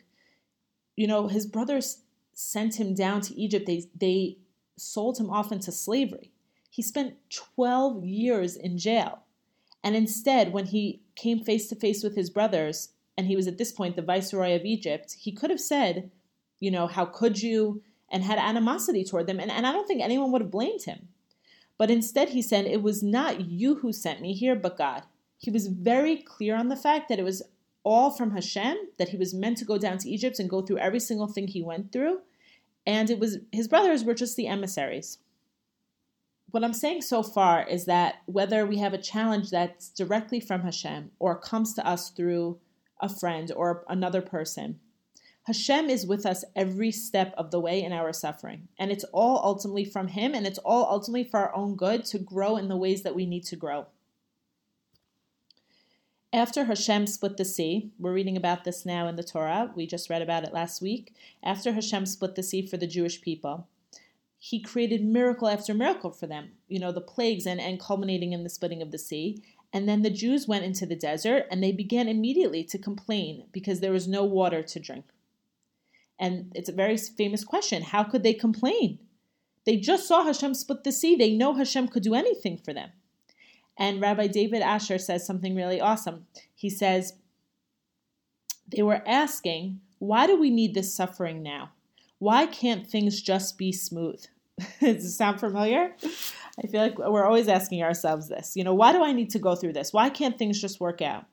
you 0.99 1.07
know, 1.07 1.29
his 1.29 1.45
brothers 1.45 2.01
sent 2.33 2.77
him 2.77 2.93
down 2.93 3.21
to 3.21 3.39
Egypt. 3.39 3.65
They 3.65 3.85
they 3.95 4.37
sold 4.75 5.17
him 5.17 5.29
off 5.29 5.49
into 5.49 5.71
slavery. 5.71 6.33
He 6.69 6.81
spent 6.81 7.15
12 7.29 8.03
years 8.03 8.57
in 8.57 8.77
jail. 8.77 9.19
And 9.81 9.95
instead, 9.95 10.51
when 10.51 10.65
he 10.65 11.01
came 11.15 11.39
face 11.39 11.69
to 11.69 11.75
face 11.75 12.03
with 12.03 12.17
his 12.17 12.29
brothers, 12.29 12.89
and 13.17 13.27
he 13.27 13.37
was 13.37 13.47
at 13.47 13.57
this 13.57 13.71
point 13.71 13.95
the 13.95 14.01
viceroy 14.01 14.53
of 14.55 14.65
Egypt, 14.65 15.15
he 15.17 15.31
could 15.31 15.49
have 15.49 15.61
said, 15.61 16.11
you 16.59 16.69
know, 16.69 16.85
how 16.85 17.05
could 17.05 17.41
you? 17.41 17.81
And 18.11 18.23
had 18.23 18.37
animosity 18.37 19.05
toward 19.05 19.25
them. 19.25 19.39
And, 19.39 19.49
and 19.51 19.65
I 19.65 19.71
don't 19.71 19.87
think 19.87 20.01
anyone 20.01 20.33
would 20.33 20.41
have 20.41 20.51
blamed 20.51 20.83
him. 20.83 21.07
But 21.77 21.89
instead, 21.89 22.29
he 22.29 22.41
said, 22.41 22.65
It 22.65 22.81
was 22.81 23.01
not 23.01 23.39
you 23.39 23.75
who 23.75 23.93
sent 23.93 24.19
me 24.19 24.33
here, 24.33 24.55
but 24.55 24.77
God. 24.77 25.03
He 25.37 25.49
was 25.49 25.67
very 25.67 26.17
clear 26.17 26.57
on 26.57 26.67
the 26.67 26.75
fact 26.75 27.07
that 27.07 27.19
it 27.19 27.23
was 27.23 27.41
all 27.83 28.11
from 28.11 28.31
Hashem, 28.31 28.77
that 28.97 29.09
he 29.09 29.17
was 29.17 29.33
meant 29.33 29.57
to 29.57 29.65
go 29.65 29.77
down 29.77 29.97
to 29.99 30.09
Egypt 30.09 30.39
and 30.39 30.49
go 30.49 30.61
through 30.61 30.79
every 30.79 30.99
single 30.99 31.27
thing 31.27 31.47
he 31.47 31.61
went 31.61 31.91
through. 31.91 32.19
And 32.85 33.09
it 33.09 33.19
was 33.19 33.37
his 33.51 33.67
brothers 33.67 34.03
were 34.03 34.13
just 34.13 34.35
the 34.35 34.47
emissaries. 34.47 35.19
What 36.51 36.63
I'm 36.63 36.73
saying 36.73 37.03
so 37.03 37.21
far 37.21 37.67
is 37.67 37.85
that 37.85 38.21
whether 38.25 38.65
we 38.65 38.77
have 38.77 38.93
a 38.93 38.97
challenge 38.97 39.51
that's 39.51 39.89
directly 39.89 40.39
from 40.39 40.61
Hashem 40.61 41.11
or 41.19 41.39
comes 41.39 41.75
to 41.75 41.85
us 41.85 42.09
through 42.09 42.59
a 42.99 43.07
friend 43.07 43.51
or 43.55 43.85
another 43.87 44.21
person, 44.21 44.79
Hashem 45.43 45.89
is 45.89 46.05
with 46.05 46.25
us 46.25 46.43
every 46.55 46.91
step 46.91 47.33
of 47.37 47.51
the 47.51 47.59
way 47.59 47.81
in 47.81 47.91
our 47.91 48.13
suffering. 48.13 48.67
And 48.77 48.91
it's 48.91 49.03
all 49.05 49.41
ultimately 49.43 49.85
from 49.85 50.07
Him, 50.07 50.35
and 50.35 50.45
it's 50.45 50.59
all 50.59 50.87
ultimately 50.89 51.23
for 51.23 51.39
our 51.39 51.55
own 51.55 51.75
good 51.75 52.05
to 52.05 52.19
grow 52.19 52.57
in 52.57 52.67
the 52.67 52.77
ways 52.77 53.03
that 53.03 53.15
we 53.15 53.25
need 53.25 53.45
to 53.45 53.55
grow. 53.55 53.87
After 56.31 56.65
Hashem 56.65 57.07
split 57.07 57.37
the 57.37 57.45
sea, 57.45 57.91
we're 57.97 58.13
reading 58.13 58.37
about 58.37 58.63
this 58.63 58.85
now 58.85 59.07
in 59.07 59.15
the 59.15 59.23
Torah. 59.23 59.71
We 59.75 59.87
just 59.87 60.11
read 60.11 60.21
about 60.21 60.43
it 60.43 60.53
last 60.53 60.79
week. 60.79 61.15
After 61.41 61.71
Hashem 61.71 62.05
split 62.05 62.35
the 62.35 62.43
sea 62.43 62.61
for 62.61 62.77
the 62.77 62.85
Jewish 62.85 63.19
people, 63.19 63.67
he 64.37 64.61
created 64.61 65.03
miracle 65.03 65.47
after 65.47 65.73
miracle 65.73 66.11
for 66.11 66.27
them, 66.27 66.51
you 66.67 66.79
know, 66.79 66.91
the 66.91 67.01
plagues 67.01 67.47
and, 67.47 67.59
and 67.59 67.79
culminating 67.79 68.31
in 68.31 68.43
the 68.43 68.49
splitting 68.49 68.83
of 68.83 68.91
the 68.91 68.99
sea. 68.99 69.41
And 69.73 69.89
then 69.89 70.03
the 70.03 70.11
Jews 70.11 70.47
went 70.47 70.65
into 70.65 70.85
the 70.85 70.95
desert 70.95 71.47
and 71.49 71.63
they 71.63 71.71
began 71.71 72.07
immediately 72.07 72.63
to 72.65 72.77
complain 72.77 73.45
because 73.51 73.79
there 73.79 73.91
was 73.91 74.07
no 74.07 74.23
water 74.23 74.61
to 74.61 74.79
drink. 74.79 75.05
And 76.19 76.51
it's 76.53 76.69
a 76.69 76.73
very 76.73 76.97
famous 76.97 77.43
question 77.43 77.81
how 77.81 78.03
could 78.03 78.21
they 78.21 78.35
complain? 78.35 78.99
They 79.65 79.77
just 79.77 80.07
saw 80.07 80.23
Hashem 80.23 80.53
split 80.53 80.83
the 80.83 80.91
sea. 80.91 81.15
They 81.15 81.35
know 81.35 81.55
Hashem 81.55 81.87
could 81.87 82.03
do 82.03 82.13
anything 82.13 82.57
for 82.57 82.71
them. 82.71 82.91
And 83.79 84.01
Rabbi 84.01 84.27
David 84.27 84.61
Asher 84.61 84.99
says 84.99 85.25
something 85.25 85.55
really 85.55 85.81
awesome. 85.81 86.27
He 86.53 86.69
says, 86.69 87.13
They 88.67 88.83
were 88.83 89.01
asking, 89.07 89.79
why 89.99 90.27
do 90.27 90.39
we 90.39 90.49
need 90.49 90.73
this 90.73 90.93
suffering 90.93 91.43
now? 91.43 91.71
Why 92.17 92.45
can't 92.45 92.87
things 92.87 93.21
just 93.21 93.57
be 93.57 93.71
smooth? 93.71 94.25
Does 94.81 95.05
it 95.05 95.11
sound 95.11 95.39
familiar? 95.39 95.93
I 96.61 96.67
feel 96.67 96.81
like 96.81 96.97
we're 96.97 97.25
always 97.25 97.47
asking 97.47 97.83
ourselves 97.83 98.27
this. 98.27 98.55
You 98.55 98.63
know, 98.63 98.73
why 98.73 98.91
do 98.91 99.03
I 99.03 99.13
need 99.13 99.29
to 99.31 99.39
go 99.39 99.55
through 99.55 99.73
this? 99.73 99.93
Why 99.93 100.09
can't 100.09 100.37
things 100.37 100.59
just 100.59 100.79
work 100.79 101.01
out? 101.01 101.25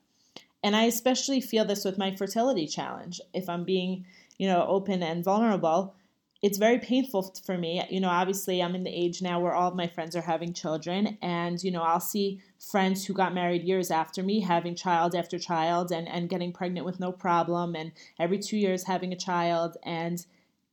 And 0.62 0.76
I 0.76 0.84
especially 0.84 1.40
feel 1.40 1.64
this 1.64 1.84
with 1.84 1.98
my 1.98 2.14
fertility 2.14 2.66
challenge. 2.66 3.20
If 3.32 3.48
I'm 3.48 3.64
being, 3.64 4.04
you 4.38 4.48
know, 4.48 4.64
open 4.66 5.02
and 5.02 5.24
vulnerable, 5.24 5.94
it's 6.42 6.58
very 6.58 6.78
painful 6.78 7.34
for 7.44 7.56
me. 7.56 7.82
You 7.90 8.00
know, 8.00 8.08
obviously, 8.08 8.62
I'm 8.62 8.74
in 8.74 8.84
the 8.84 8.90
age 8.90 9.22
now 9.22 9.40
where 9.40 9.54
all 9.54 9.68
of 9.68 9.76
my 9.76 9.86
friends 9.86 10.14
are 10.14 10.22
having 10.22 10.52
children, 10.52 11.18
and 11.22 11.62
you 11.62 11.70
know, 11.70 11.82
I'll 11.82 12.00
see 12.00 12.40
friends 12.70 13.04
who 13.04 13.14
got 13.14 13.34
married 13.34 13.62
years 13.62 13.90
after 13.90 14.22
me 14.22 14.40
having 14.40 14.74
child 14.74 15.14
after 15.14 15.38
child 15.38 15.90
and 15.92 16.08
and 16.08 16.28
getting 16.28 16.52
pregnant 16.52 16.86
with 16.86 17.00
no 17.00 17.12
problem, 17.12 17.74
and 17.74 17.92
every 18.18 18.38
two 18.38 18.58
years 18.58 18.84
having 18.84 19.12
a 19.12 19.16
child, 19.16 19.76
and 19.82 20.24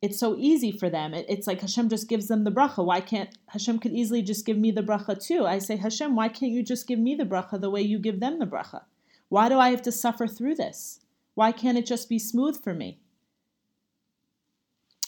it's 0.01 0.19
so 0.19 0.35
easy 0.37 0.71
for 0.73 0.89
them. 0.89 1.13
It, 1.13 1.25
it's 1.29 1.47
like 1.47 1.61
Hashem 1.61 1.87
just 1.87 2.09
gives 2.09 2.27
them 2.27 2.43
the 2.43 2.51
bracha. 2.51 2.83
Why 2.83 2.99
can't 2.99 3.29
Hashem 3.47 3.79
could 3.79 3.93
easily 3.93 4.21
just 4.21 4.45
give 4.45 4.57
me 4.57 4.69
the 4.69 4.83
bracha 4.83 5.25
too? 5.25 5.45
I 5.45 5.59
say, 5.59 5.77
Hashem, 5.77 6.13
why 6.13 6.27
can't 6.27 6.51
you 6.51 6.61
just 6.61 6.87
give 6.87 6.99
me 6.99 7.15
the 7.15 7.23
bracha 7.23 7.59
the 7.59 7.69
way 7.69 7.81
you 7.81 7.99
give 7.99 8.19
them 8.19 8.39
the 8.39 8.45
bracha? 8.45 8.81
Why 9.29 9.47
do 9.47 9.57
I 9.57 9.69
have 9.69 9.81
to 9.83 9.93
suffer 9.93 10.27
through 10.27 10.55
this? 10.55 10.99
Why 11.35 11.53
can't 11.53 11.77
it 11.77 11.85
just 11.85 12.09
be 12.09 12.19
smooth 12.19 12.61
for 12.61 12.73
me? 12.73 12.99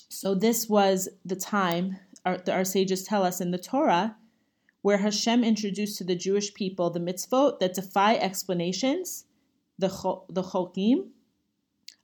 So 0.10 0.36
this 0.36 0.70
was 0.70 1.10
the 1.24 1.36
time 1.36 1.98
our, 2.26 2.40
our 2.52 2.66
sages 2.66 3.04
tell 3.04 3.24
us 3.24 3.40
in 3.40 3.52
the 3.52 3.58
Torah 3.58 4.16
where 4.82 4.98
Hashem 4.98 5.44
introduced 5.44 5.98
to 5.98 6.04
the 6.04 6.16
Jewish 6.16 6.54
people 6.54 6.90
the 6.90 7.00
mitzvot 7.00 7.60
that 7.60 7.74
defy 7.74 8.16
explanations, 8.16 9.26
the 9.80 9.88
the 10.30 10.44
chokim, 10.44 11.10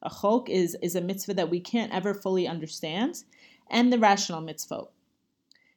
a 0.01 0.09
chok 0.09 0.49
is, 0.49 0.75
is 0.81 0.95
a 0.95 1.01
mitzvah 1.01 1.35
that 1.35 1.49
we 1.49 1.59
can't 1.59 1.93
ever 1.93 2.13
fully 2.13 2.47
understand, 2.47 3.23
and 3.69 3.93
the 3.93 3.99
rational 3.99 4.41
mitzvot. 4.41 4.87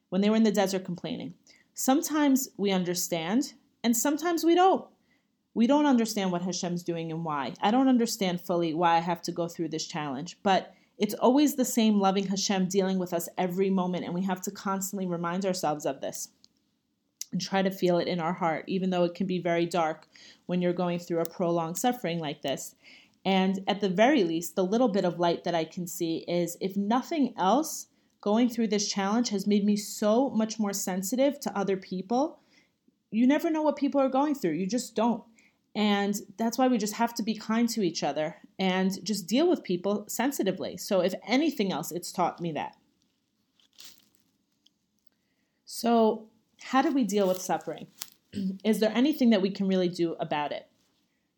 When 0.09 0.21
they 0.23 0.31
were 0.31 0.37
in 0.37 0.45
the 0.45 0.51
desert 0.51 0.85
complaining. 0.85 1.35
Sometimes 1.75 2.49
we 2.57 2.71
understand, 2.71 3.53
and 3.83 3.97
sometimes 3.97 4.45
we 4.45 4.55
don't. 4.55 4.87
We 5.53 5.67
don't 5.67 5.87
understand 5.87 6.33
what 6.33 6.43
Hashem's 6.43 6.83
doing 6.83 7.13
and 7.13 7.25
why. 7.25 7.53
I 7.61 7.71
don't 7.71 7.89
understand 7.89 8.41
fully 8.41 8.75
why 8.75 8.97
I 8.97 9.01
have 9.01 9.23
to 9.23 9.33
go 9.33 9.47
through 9.47 9.69
this 9.69 9.87
challenge, 9.87 10.39
but 10.43 10.75
it's 10.99 11.15
always 11.15 11.55
the 11.55 11.65
same 11.65 12.01
loving 12.01 12.27
Hashem 12.27 12.69
dealing 12.69 12.99
with 12.99 13.13
us 13.13 13.29
every 13.37 13.71
moment, 13.71 14.05
and 14.05 14.15
we 14.15 14.23
have 14.23 14.41
to 14.43 14.51
constantly 14.51 15.07
remind 15.07 15.45
ourselves 15.45 15.87
of 15.87 16.01
this 16.01 16.29
and 17.33 17.41
try 17.41 17.63
to 17.63 17.71
feel 17.71 17.99
it 17.99 18.09
in 18.09 18.21
our 18.21 18.33
heart, 18.33 18.65
even 18.69 18.91
though 18.91 19.05
it 19.05 19.15
can 19.15 19.27
be 19.27 19.41
very 19.41 19.67
dark 19.67 20.07
when 20.47 20.63
you're 20.63 20.73
going 20.73 20.99
through 20.99 21.21
a 21.21 21.29
prolonged 21.29 21.77
suffering 21.77 22.21
like 22.21 22.43
this. 22.43 22.77
And 23.25 23.61
at 23.67 23.81
the 23.81 23.89
very 23.89 24.23
least, 24.23 24.55
the 24.55 24.65
little 24.65 24.89
bit 24.89 25.05
of 25.05 25.19
light 25.19 25.45
that 25.45 25.55
I 25.55 25.65
can 25.65 25.87
see 25.87 26.25
is 26.29 26.57
if 26.61 26.77
nothing 26.77 27.35
else, 27.37 27.87
going 28.21 28.49
through 28.49 28.69
this 28.69 28.89
challenge 28.89 29.31
has 29.31 29.47
made 29.47 29.65
me 29.65 29.77
so 29.77 30.31
much 30.31 30.59
more 30.59 30.73
sensitive 30.73 31.41
to 31.41 31.59
other 31.59 31.77
people. 31.77 32.41
You 33.11 33.27
never 33.27 33.51
know 33.51 33.63
what 33.63 33.77
people 33.77 34.01
are 34.01 34.09
going 34.09 34.35
through, 34.35 34.53
you 34.53 34.67
just 34.67 34.95
don't. 34.95 35.23
And 35.75 36.15
that's 36.39 36.57
why 36.57 36.69
we 36.69 36.79
just 36.79 36.95
have 36.95 37.15
to 37.15 37.23
be 37.23 37.35
kind 37.35 37.69
to 37.71 37.83
each 37.83 38.03
other 38.05 38.37
and 38.59 39.05
just 39.05 39.27
deal 39.27 39.49
with 39.49 39.65
people 39.65 40.05
sensitively. 40.09 40.77
So, 40.77 41.01
if 41.01 41.15
anything 41.27 41.73
else, 41.73 41.91
it's 41.91 42.13
taught 42.13 42.41
me 42.41 42.53
that. 42.53 42.77
So, 45.65 46.29
how 46.63 46.83
do 46.83 46.93
we 46.93 47.05
deal 47.05 47.29
with 47.29 47.41
suffering? 47.41 47.89
Is 48.65 48.81
there 48.81 48.93
anything 48.95 49.31
that 49.31 49.43
we 49.43 49.51
can 49.51 49.69
really 49.69 49.89
do 49.89 50.15
about 50.21 50.53
it? 50.53 50.69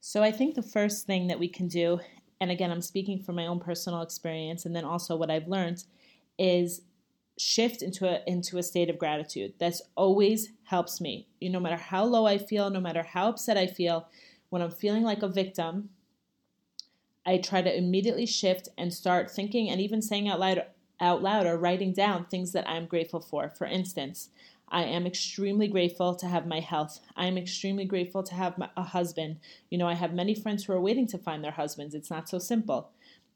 So 0.09 0.23
I 0.23 0.31
think 0.31 0.55
the 0.55 0.63
first 0.63 1.05
thing 1.05 1.27
that 1.27 1.41
we 1.41 1.49
can 1.49 1.67
do, 1.67 1.99
and 2.41 2.49
again, 2.53 2.71
I'm 2.71 2.81
speaking 2.81 3.19
from 3.19 3.35
my 3.35 3.47
own 3.49 3.59
personal 3.59 4.03
experience 4.03 4.65
and 4.65 4.75
then 4.75 4.85
also 4.85 5.17
what 5.17 5.33
I've 5.33 5.49
learned, 5.49 5.83
is 6.39 6.83
shift 7.39 7.83
into 7.83 8.09
a 8.09 8.23
into 8.25 8.57
a 8.57 8.63
state 8.63 8.89
of 8.89 9.01
gratitude. 9.01 9.55
That's 9.59 9.83
always 9.97 10.51
helps 10.63 11.01
me. 11.01 11.27
You 11.41 11.51
know, 11.51 11.59
no 11.59 11.65
matter 11.65 11.77
how 11.77 12.05
low 12.05 12.25
I 12.25 12.39
feel, 12.39 12.71
no 12.71 12.81
matter 12.81 13.03
how 13.03 13.31
upset 13.31 13.59
I 13.59 13.67
feel, 13.67 14.07
when 14.51 14.63
I'm 14.63 14.71
feeling 14.71 15.03
like 15.03 15.25
a 15.25 15.29
victim, 15.29 15.89
I 17.27 17.39
try 17.39 17.61
to 17.61 17.77
immediately 17.77 18.25
shift 18.25 18.69
and 18.79 18.95
start 18.95 19.31
thinking 19.31 19.69
and 19.69 19.81
even 19.81 20.01
saying 20.01 20.29
out 20.29 20.41
loud 20.41 20.65
out 20.99 21.23
loud 21.23 21.45
or 21.45 21.59
writing 21.59 21.93
down 21.93 22.25
things 22.25 22.53
that 22.53 22.69
I'm 22.69 22.87
grateful 22.87 23.21
for. 23.21 23.51
For 23.51 23.67
instance, 23.67 24.31
I 24.69 24.85
am 24.85 25.07
extremely 25.07 25.69
grateful 25.69 26.15
to 26.17 26.27
have 26.27 26.47
my 26.47 26.61
health. 26.61 27.01
I 27.17 27.27
am 27.27 27.37
extremely 27.37 27.85
grateful 27.85 28.23
to 28.23 28.35
have 28.35 28.55
a 28.77 28.83
husband. 28.83 29.39
You 29.71 29.79
know, 29.79 29.87
I 29.87 29.95
have 29.95 30.15
many 30.15 30.35
friends 30.35 30.65
who 30.65 30.73
are 30.73 30.81
waiting 30.81 31.07
to 31.09 31.19
find 31.19 31.45
their 31.45 31.53
husbands. 31.53 31.95
It's 31.95 32.11
not 32.11 32.29
so 32.29 32.39
simple. 32.39 32.91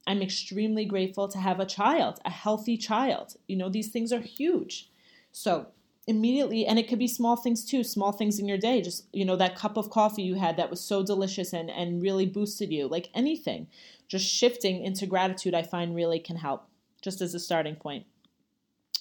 I'm 0.07 0.23
extremely 0.23 0.87
grateful 0.87 1.29
to 1.29 1.39
have 1.39 1.61
a 1.61 1.67
child, 1.67 2.21
a 2.25 2.31
healthy 2.31 2.77
child. 2.77 3.37
You 3.47 3.57
know, 3.57 3.69
these 3.69 3.89
things 3.89 4.13
are 4.13 4.21
huge. 4.21 4.91
So, 5.31 5.67
immediately, 6.11 6.67
and 6.67 6.79
it 6.79 6.89
could 6.89 6.99
be 6.99 7.09
small 7.09 7.37
things 7.37 7.65
too, 7.65 7.83
small 7.83 8.13
things 8.13 8.39
in 8.39 8.47
your 8.47 8.59
day. 8.59 8.83
Just, 8.83 9.07
you 9.13 9.25
know, 9.25 9.37
that 9.37 9.57
cup 9.57 9.79
of 9.79 9.89
coffee 9.89 10.23
you 10.23 10.35
had 10.35 10.57
that 10.59 10.69
was 10.69 10.81
so 10.81 11.03
delicious 11.03 11.55
and, 11.55 11.71
and 11.71 12.03
really 12.03 12.27
boosted 12.27 12.71
you, 12.71 12.87
like 12.89 13.09
anything. 13.15 13.69
Just 14.09 14.27
shifting 14.27 14.85
into 14.85 15.07
gratitude, 15.07 15.55
I 15.55 15.63
find 15.63 15.95
really 15.95 16.19
can 16.19 16.37
help, 16.37 16.69
just 17.01 17.21
as 17.23 17.35
a 17.35 17.39
starting 17.39 17.77
point. 17.77 18.05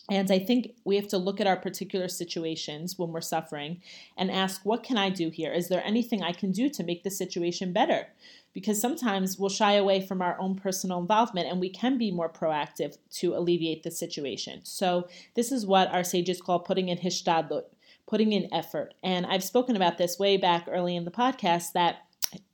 And 0.09 0.31
I 0.31 0.39
think 0.39 0.73
we 0.83 0.95
have 0.95 1.07
to 1.09 1.17
look 1.17 1.39
at 1.39 1.47
our 1.47 1.55
particular 1.55 2.07
situations 2.07 2.97
when 2.97 3.11
we're 3.11 3.21
suffering 3.21 3.81
and 4.17 4.31
ask, 4.31 4.65
what 4.65 4.83
can 4.83 4.97
I 4.97 5.09
do 5.09 5.29
here? 5.29 5.53
Is 5.53 5.67
there 5.69 5.83
anything 5.85 6.23
I 6.23 6.31
can 6.31 6.51
do 6.51 6.69
to 6.69 6.83
make 6.83 7.03
the 7.03 7.11
situation 7.11 7.73
better? 7.73 8.07
Because 8.53 8.81
sometimes 8.81 9.37
we'll 9.37 9.49
shy 9.49 9.73
away 9.73 10.01
from 10.01 10.21
our 10.21 10.39
own 10.39 10.55
personal 10.55 10.99
involvement 10.99 11.47
and 11.47 11.59
we 11.59 11.69
can 11.69 11.97
be 11.97 12.11
more 12.11 12.29
proactive 12.29 12.97
to 13.11 13.35
alleviate 13.35 13.83
the 13.83 13.91
situation. 13.91 14.61
So, 14.63 15.07
this 15.35 15.51
is 15.51 15.65
what 15.65 15.91
our 15.93 16.03
sages 16.03 16.41
call 16.41 16.59
putting 16.59 16.89
in 16.89 16.97
hishtadlut, 16.97 17.65
putting 18.07 18.31
in 18.33 18.51
effort. 18.51 18.95
And 19.03 19.27
I've 19.27 19.43
spoken 19.43 19.75
about 19.75 19.99
this 19.99 20.17
way 20.17 20.37
back 20.37 20.67
early 20.67 20.95
in 20.95 21.05
the 21.05 21.11
podcast 21.11 21.73
that 21.73 22.07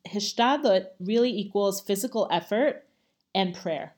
hishtadlut 0.05 0.87
really 0.99 1.35
equals 1.35 1.81
physical 1.81 2.27
effort 2.29 2.85
and 3.33 3.55
prayer. 3.55 3.95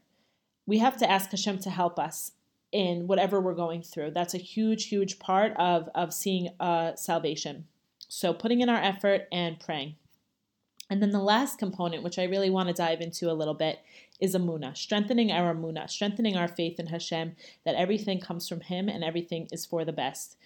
We 0.68 0.80
have 0.80 0.98
to 0.98 1.10
ask 1.10 1.32
Hashem 1.32 1.60
to 1.60 1.70
help 1.70 1.98
us 1.98 2.34
in 2.72 3.08
whatever 3.08 3.40
we're 3.40 3.54
going 3.54 3.82
through. 3.82 4.12
That's 4.12 4.34
a 4.34 4.40
huge, 4.40 4.86
huge 4.86 5.20
part 5.20 5.54
of, 5.58 5.90
of 5.96 6.14
seeing 6.14 6.50
uh, 6.60 6.96
salvation. 6.96 7.66
So 8.10 8.34
putting 8.34 8.62
in 8.62 8.70
our 8.70 8.82
effort 8.82 9.28
and 9.32 9.60
praying. 9.60 9.96
And 10.90 11.02
then 11.02 11.12
the 11.12 11.20
last 11.20 11.60
component, 11.60 12.04
which 12.04 12.18
I 12.18 12.24
really 12.24 12.50
want 12.50 12.70
to 12.70 12.74
dive 12.74 13.02
into 13.02 13.30
a 13.30 13.34
little 13.34 13.54
bit, 13.54 13.80
is 14.20 14.36
Emunah, 14.36 14.76
strengthening 14.78 15.32
our 15.32 15.54
Emunah, 15.54 15.90
strengthening 15.90 16.38
our 16.38 16.48
faith 16.48 16.80
in 16.80 16.88
Hashem, 16.88 17.36
that 17.66 17.76
everything 17.76 18.20
comes 18.20 18.48
from 18.48 18.62
Him 18.62 18.88
and 18.88 19.04
everything 19.04 19.48
is 19.52 19.66
for 19.66 19.84
the 19.84 19.92
best. 19.92 20.38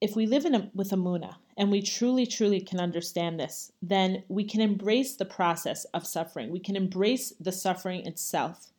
If 0.00 0.16
we 0.16 0.26
live 0.26 0.44
in 0.44 0.54
a, 0.54 0.70
with 0.74 0.90
Emunah 0.90 1.36
and 1.56 1.70
we 1.70 1.82
truly, 1.82 2.26
truly 2.26 2.60
can 2.60 2.80
understand 2.80 3.38
this, 3.38 3.70
then 3.80 4.24
we 4.28 4.44
can 4.44 4.60
embrace 4.60 5.14
the 5.14 5.24
process 5.24 5.84
of 5.86 6.06
suffering. 6.06 6.50
We 6.50 6.60
can 6.60 6.74
embrace 6.74 7.32
the 7.38 7.52
suffering 7.52 8.06
itself 8.06 8.72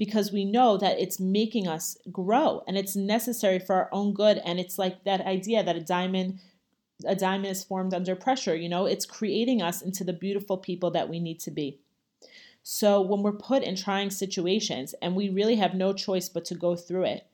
because 0.00 0.32
we 0.32 0.46
know 0.46 0.78
that 0.78 0.98
it's 0.98 1.20
making 1.20 1.68
us 1.68 1.94
grow 2.10 2.64
and 2.66 2.78
it's 2.78 2.96
necessary 2.96 3.58
for 3.58 3.74
our 3.74 3.90
own 3.92 4.14
good. 4.14 4.40
And 4.46 4.58
it's 4.58 4.78
like 4.78 5.04
that 5.04 5.20
idea 5.20 5.62
that 5.62 5.76
a 5.76 5.80
diamond 5.80 6.38
a 7.04 7.14
diamond 7.14 7.50
is 7.50 7.64
formed 7.64 7.92
under 7.92 8.16
pressure, 8.16 8.54
you 8.54 8.68
know, 8.68 8.86
it's 8.86 9.04
creating 9.04 9.60
us 9.60 9.82
into 9.82 10.02
the 10.02 10.12
beautiful 10.14 10.56
people 10.56 10.90
that 10.90 11.08
we 11.08 11.20
need 11.20 11.38
to 11.40 11.50
be. 11.50 11.78
So 12.62 13.00
when 13.00 13.22
we're 13.22 13.32
put 13.32 13.62
in 13.62 13.76
trying 13.76 14.10
situations 14.10 14.94
and 15.02 15.14
we 15.14 15.28
really 15.28 15.56
have 15.56 15.74
no 15.74 15.92
choice 15.92 16.30
but 16.30 16.46
to 16.46 16.54
go 16.54 16.76
through 16.76 17.04
it, 17.04 17.26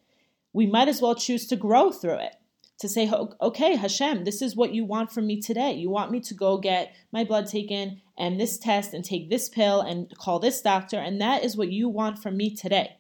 we 0.53 0.67
might 0.67 0.89
as 0.89 1.01
well 1.01 1.15
choose 1.15 1.47
to 1.49 1.57
grow 1.57 1.93
through 1.93 2.19
it 2.19 2.35
to 2.79 2.89
say, 2.89 3.11
okay, 3.41 3.77
Hashem, 3.77 4.25
this 4.25 4.43
is 4.43 4.55
what 4.55 4.75
you 4.75 4.85
want 4.85 5.11
from 5.11 5.27
me 5.27 5.41
today. 5.41 5.73
You 5.73 5.89
want 5.89 6.11
me 6.11 6.21
to 6.21 6.35
go 6.35 6.59
get 6.59 6.95
my 7.11 7.25
blood 7.25 7.47
taken 7.47 8.03
and 8.19 8.39
this 8.39 8.59
test 8.59 8.93
and 8.93 9.05
take 9.05 9.31
this 9.31 9.49
pill 9.49 9.81
and 9.81 10.13
call 10.19 10.39
this 10.39 10.61
doctor, 10.61 10.99
and 10.99 11.21
that 11.21 11.43
is 11.43 11.57
what 11.57 11.73
you 11.73 11.89
want 11.89 12.19
from 12.19 12.37
me 12.37 12.55
today. 12.55 12.97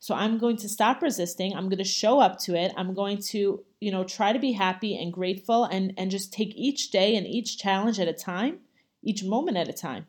So 0.00 0.14
I'm 0.14 0.38
going 0.38 0.56
to 0.58 0.68
stop 0.68 1.02
resisting. 1.02 1.54
I'm 1.54 1.68
going 1.68 1.78
to 1.78 1.84
show 1.84 2.20
up 2.20 2.38
to 2.40 2.54
it. 2.54 2.72
I'm 2.76 2.94
going 2.94 3.18
to, 3.18 3.62
you 3.80 3.92
know, 3.92 4.02
try 4.02 4.32
to 4.32 4.38
be 4.38 4.52
happy 4.52 4.96
and 4.96 5.12
grateful 5.12 5.64
and, 5.64 5.92
and 5.98 6.10
just 6.10 6.32
take 6.32 6.54
each 6.56 6.90
day 6.90 7.14
and 7.16 7.26
each 7.26 7.58
challenge 7.58 8.00
at 8.00 8.08
a 8.08 8.14
time, 8.14 8.60
each 9.02 9.22
moment 9.22 9.58
at 9.58 9.68
a 9.68 9.74
time, 9.74 10.06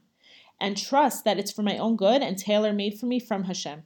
and 0.61 0.77
trust 0.77 1.25
that 1.25 1.37
it's 1.37 1.51
for 1.51 1.61
my 1.61 1.77
own 1.77 1.97
good 1.97 2.21
and 2.21 2.37
tailor 2.37 2.71
made 2.71 2.97
for 2.97 3.05
me 3.05 3.19
from 3.19 3.43
Hashem. 3.43 3.83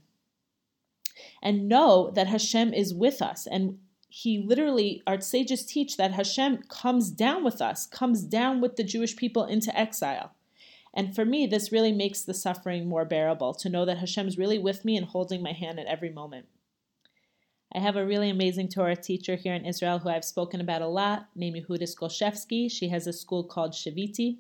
And 1.42 1.68
know 1.68 2.12
that 2.12 2.28
Hashem 2.28 2.74
is 2.74 2.94
with 2.94 3.22
us 3.22 3.48
and 3.48 3.80
he 4.08 4.38
literally, 4.40 5.02
our 5.06 5.20
sages 5.20 5.66
teach 5.66 5.98
that 5.98 6.14
Hashem 6.14 6.64
comes 6.70 7.12
down 7.12 7.44
with 7.44 7.62
us, 7.62 7.86
comes 7.86 8.24
down 8.24 8.62
with 8.62 8.76
the 8.76 8.84
Jewish 8.84 9.16
people 9.16 9.46
into 9.46 9.78
exile. 9.78 10.34
And 10.94 11.14
for 11.14 11.26
me, 11.26 11.46
this 11.46 11.72
really 11.72 11.92
makes 11.92 12.22
the 12.22 12.34
suffering 12.34 12.88
more 12.88 13.04
bearable 13.04 13.54
to 13.56 13.70
know 13.70 13.84
that 13.86 13.98
Hashem's 13.98 14.38
really 14.38 14.58
with 14.58 14.86
me 14.86 14.96
and 14.96 15.06
holding 15.06 15.44
my 15.44 15.52
hand 15.52 15.80
at 15.80 15.88
every 15.88 16.10
moment. 16.10 16.46
I 17.74 17.80
have 17.80 17.98
a 17.98 18.06
really 18.06 18.30
amazing 18.30 18.70
Torah 18.70 18.96
teacher 18.96 19.36
here 19.36 19.54
in 19.54 19.66
Israel 19.66 20.00
who 20.00 20.08
I've 20.08 20.24
spoken 20.24 20.62
about 20.62 20.82
a 20.82 20.88
lot, 20.88 21.28
named 21.36 21.58
Yehudis 21.58 21.98
Golshevsky. 21.98 22.72
She 22.72 22.88
has 22.88 23.06
a 23.06 23.12
school 23.12 23.44
called 23.44 23.74
Shaviti, 23.74 24.38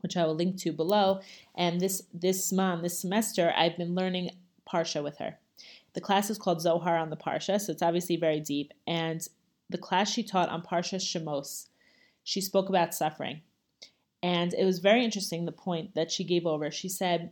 which 0.00 0.16
I 0.16 0.24
will 0.24 0.34
link 0.34 0.56
to 0.62 0.72
below. 0.72 1.20
And 1.54 1.78
this 1.78 2.04
this 2.14 2.50
month, 2.50 2.82
this 2.82 2.98
semester, 2.98 3.52
I've 3.54 3.76
been 3.76 3.94
learning 3.94 4.30
Parsha 4.66 5.02
with 5.02 5.18
her. 5.18 5.38
The 5.94 6.00
class 6.00 6.30
is 6.30 6.38
called 6.38 6.60
Zohar 6.60 6.96
on 6.96 7.10
the 7.10 7.16
Parsha, 7.16 7.60
so 7.60 7.72
it's 7.72 7.82
obviously 7.82 8.16
very 8.16 8.40
deep. 8.40 8.72
And 8.86 9.26
the 9.70 9.78
class 9.78 10.10
she 10.10 10.22
taught 10.22 10.48
on 10.48 10.62
Parsha 10.62 10.96
Shemos, 10.96 11.66
she 12.24 12.40
spoke 12.40 12.68
about 12.68 12.94
suffering. 12.94 13.42
And 14.22 14.52
it 14.54 14.64
was 14.64 14.80
very 14.80 15.04
interesting 15.04 15.44
the 15.44 15.52
point 15.52 15.94
that 15.94 16.10
she 16.10 16.24
gave 16.24 16.46
over. 16.46 16.70
She 16.70 16.88
said, 16.88 17.30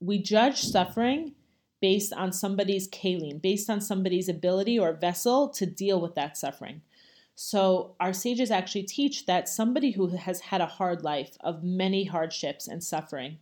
We 0.00 0.18
judge 0.18 0.60
suffering 0.60 1.34
based 1.80 2.12
on 2.12 2.32
somebody's 2.32 2.88
kalim, 2.88 3.40
based 3.40 3.68
on 3.70 3.80
somebody's 3.80 4.28
ability 4.28 4.78
or 4.78 4.92
vessel 4.92 5.48
to 5.50 5.66
deal 5.66 6.00
with 6.00 6.14
that 6.14 6.36
suffering. 6.36 6.82
So, 7.34 7.94
our 8.00 8.14
sages 8.14 8.50
actually 8.50 8.84
teach 8.84 9.26
that 9.26 9.48
somebody 9.48 9.90
who 9.90 10.08
has 10.08 10.40
had 10.40 10.62
a 10.62 10.66
hard 10.66 11.02
life 11.04 11.36
of 11.40 11.62
many 11.62 12.04
hardships 12.04 12.66
and 12.66 12.82
suffering, 12.82 13.38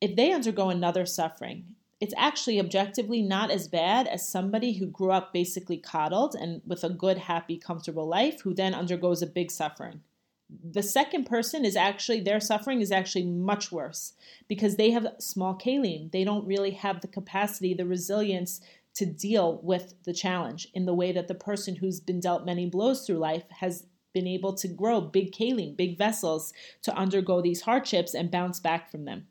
if 0.00 0.14
they 0.14 0.32
undergo 0.32 0.70
another 0.70 1.04
suffering, 1.04 1.74
it's 2.00 2.14
actually 2.16 2.58
objectively 2.58 3.20
not 3.20 3.50
as 3.50 3.68
bad 3.68 4.06
as 4.06 4.26
somebody 4.26 4.72
who 4.72 4.86
grew 4.86 5.10
up 5.10 5.32
basically 5.32 5.76
coddled 5.76 6.34
and 6.34 6.62
with 6.66 6.82
a 6.82 6.88
good, 6.88 7.18
happy, 7.18 7.58
comfortable 7.58 8.08
life 8.08 8.40
who 8.40 8.54
then 8.54 8.74
undergoes 8.74 9.20
a 9.20 9.26
big 9.26 9.50
suffering. 9.50 10.00
The 10.48 10.82
second 10.82 11.26
person 11.26 11.64
is 11.64 11.76
actually, 11.76 12.20
their 12.20 12.40
suffering 12.40 12.80
is 12.80 12.90
actually 12.90 13.26
much 13.26 13.70
worse 13.70 14.14
because 14.48 14.76
they 14.76 14.90
have 14.90 15.06
small 15.18 15.54
kalim. 15.56 16.10
They 16.10 16.24
don't 16.24 16.46
really 16.46 16.72
have 16.72 17.02
the 17.02 17.08
capacity, 17.08 17.74
the 17.74 17.86
resilience 17.86 18.60
to 18.94 19.06
deal 19.06 19.60
with 19.62 19.94
the 20.04 20.14
challenge 20.14 20.68
in 20.74 20.86
the 20.86 20.94
way 20.94 21.12
that 21.12 21.28
the 21.28 21.34
person 21.34 21.76
who's 21.76 22.00
been 22.00 22.18
dealt 22.18 22.46
many 22.46 22.66
blows 22.66 23.06
through 23.06 23.18
life 23.18 23.44
has 23.50 23.84
been 24.12 24.26
able 24.26 24.54
to 24.54 24.66
grow 24.66 25.00
big 25.00 25.32
kalim, 25.32 25.76
big 25.76 25.96
vessels 25.96 26.52
to 26.82 26.96
undergo 26.96 27.40
these 27.40 27.60
hardships 27.60 28.14
and 28.14 28.30
bounce 28.30 28.58
back 28.58 28.90
from 28.90 29.04
them. 29.04 29.26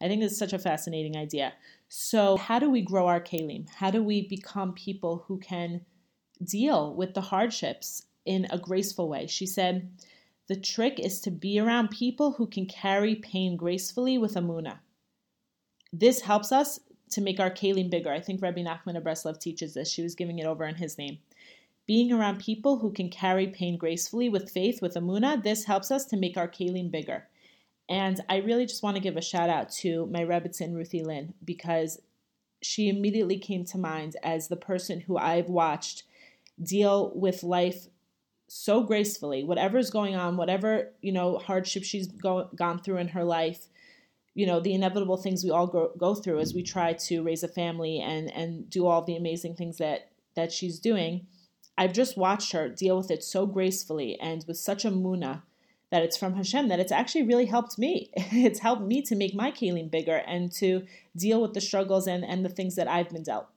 I 0.00 0.08
think 0.08 0.22
it's 0.22 0.38
such 0.38 0.52
a 0.52 0.58
fascinating 0.58 1.16
idea. 1.16 1.52
So, 1.88 2.36
how 2.36 2.58
do 2.58 2.70
we 2.70 2.80
grow 2.80 3.06
our 3.06 3.20
kalim? 3.20 3.68
How 3.68 3.90
do 3.90 4.02
we 4.02 4.26
become 4.26 4.72
people 4.72 5.24
who 5.26 5.38
can 5.38 5.82
deal 6.42 6.94
with 6.94 7.14
the 7.14 7.20
hardships 7.20 8.06
in 8.24 8.46
a 8.50 8.58
graceful 8.58 9.08
way? 9.08 9.26
She 9.26 9.46
said, 9.46 9.90
the 10.50 10.56
trick 10.56 10.98
is 10.98 11.20
to 11.20 11.30
be 11.30 11.60
around 11.60 11.90
people 11.90 12.32
who 12.32 12.48
can 12.48 12.66
carry 12.66 13.14
pain 13.14 13.56
gracefully 13.56 14.18
with 14.18 14.34
emunah. 14.34 14.80
This 15.92 16.22
helps 16.22 16.50
us 16.50 16.80
to 17.10 17.20
make 17.20 17.38
our 17.38 17.52
kalim 17.52 17.88
bigger. 17.88 18.10
I 18.12 18.18
think 18.18 18.42
Rabbi 18.42 18.64
Nachman 18.64 18.96
of 18.96 19.04
Breslov 19.04 19.38
teaches 19.38 19.74
this. 19.74 19.88
She 19.88 20.02
was 20.02 20.16
giving 20.16 20.40
it 20.40 20.46
over 20.46 20.64
in 20.64 20.74
his 20.74 20.98
name. 20.98 21.18
Being 21.86 22.10
around 22.10 22.40
people 22.40 22.78
who 22.78 22.90
can 22.90 23.10
carry 23.10 23.46
pain 23.46 23.76
gracefully 23.76 24.28
with 24.28 24.50
faith, 24.50 24.82
with 24.82 24.94
emunah, 24.94 25.40
this 25.40 25.66
helps 25.66 25.92
us 25.92 26.04
to 26.06 26.16
make 26.16 26.36
our 26.36 26.48
kalim 26.48 26.90
bigger. 26.90 27.28
And 27.90 28.20
I 28.28 28.36
really 28.36 28.66
just 28.66 28.84
want 28.84 28.96
to 28.96 29.02
give 29.02 29.16
a 29.16 29.20
shout 29.20 29.50
out 29.50 29.68
to 29.80 30.06
my 30.06 30.20
Rebbetzin, 30.20 30.74
Ruthie 30.74 31.02
Lynn, 31.02 31.34
because 31.44 32.00
she 32.62 32.88
immediately 32.88 33.36
came 33.36 33.64
to 33.64 33.78
mind 33.78 34.16
as 34.22 34.46
the 34.46 34.56
person 34.56 35.00
who 35.00 35.18
I've 35.18 35.48
watched 35.48 36.04
deal 36.62 37.10
with 37.16 37.42
life 37.42 37.88
so 38.46 38.84
gracefully. 38.84 39.42
Whatever's 39.42 39.90
going 39.90 40.14
on, 40.14 40.36
whatever, 40.36 40.92
you 41.00 41.10
know, 41.10 41.38
hardship 41.38 41.82
she's 41.82 42.06
go, 42.06 42.48
gone 42.54 42.80
through 42.80 42.98
in 42.98 43.08
her 43.08 43.24
life, 43.24 43.66
you 44.34 44.46
know, 44.46 44.60
the 44.60 44.74
inevitable 44.74 45.16
things 45.16 45.42
we 45.42 45.50
all 45.50 45.66
go, 45.66 45.92
go 45.98 46.14
through 46.14 46.38
as 46.38 46.54
we 46.54 46.62
try 46.62 46.92
to 46.92 47.24
raise 47.24 47.42
a 47.42 47.48
family 47.48 48.00
and, 48.00 48.30
and 48.32 48.70
do 48.70 48.86
all 48.86 49.02
the 49.02 49.16
amazing 49.16 49.56
things 49.56 49.78
that, 49.78 50.10
that 50.36 50.52
she's 50.52 50.78
doing. 50.78 51.26
I've 51.76 51.92
just 51.92 52.16
watched 52.16 52.52
her 52.52 52.68
deal 52.68 52.96
with 52.96 53.10
it 53.10 53.24
so 53.24 53.46
gracefully 53.46 54.16
and 54.20 54.44
with 54.46 54.58
such 54.58 54.84
a 54.84 54.90
muna 54.92 55.42
that 55.90 56.02
it's 56.02 56.16
from 56.16 56.34
Hashem, 56.34 56.68
that 56.68 56.80
it's 56.80 56.92
actually 56.92 57.24
really 57.24 57.46
helped 57.46 57.78
me. 57.78 58.10
It's 58.32 58.60
helped 58.60 58.82
me 58.82 59.02
to 59.02 59.16
make 59.16 59.34
my 59.34 59.50
kalim 59.50 59.90
bigger 59.90 60.16
and 60.16 60.52
to 60.52 60.86
deal 61.16 61.42
with 61.42 61.54
the 61.54 61.60
struggles 61.60 62.06
and, 62.06 62.24
and 62.24 62.44
the 62.44 62.48
things 62.48 62.76
that 62.76 62.88
I've 62.88 63.10
been 63.10 63.24
dealt. 63.24 63.48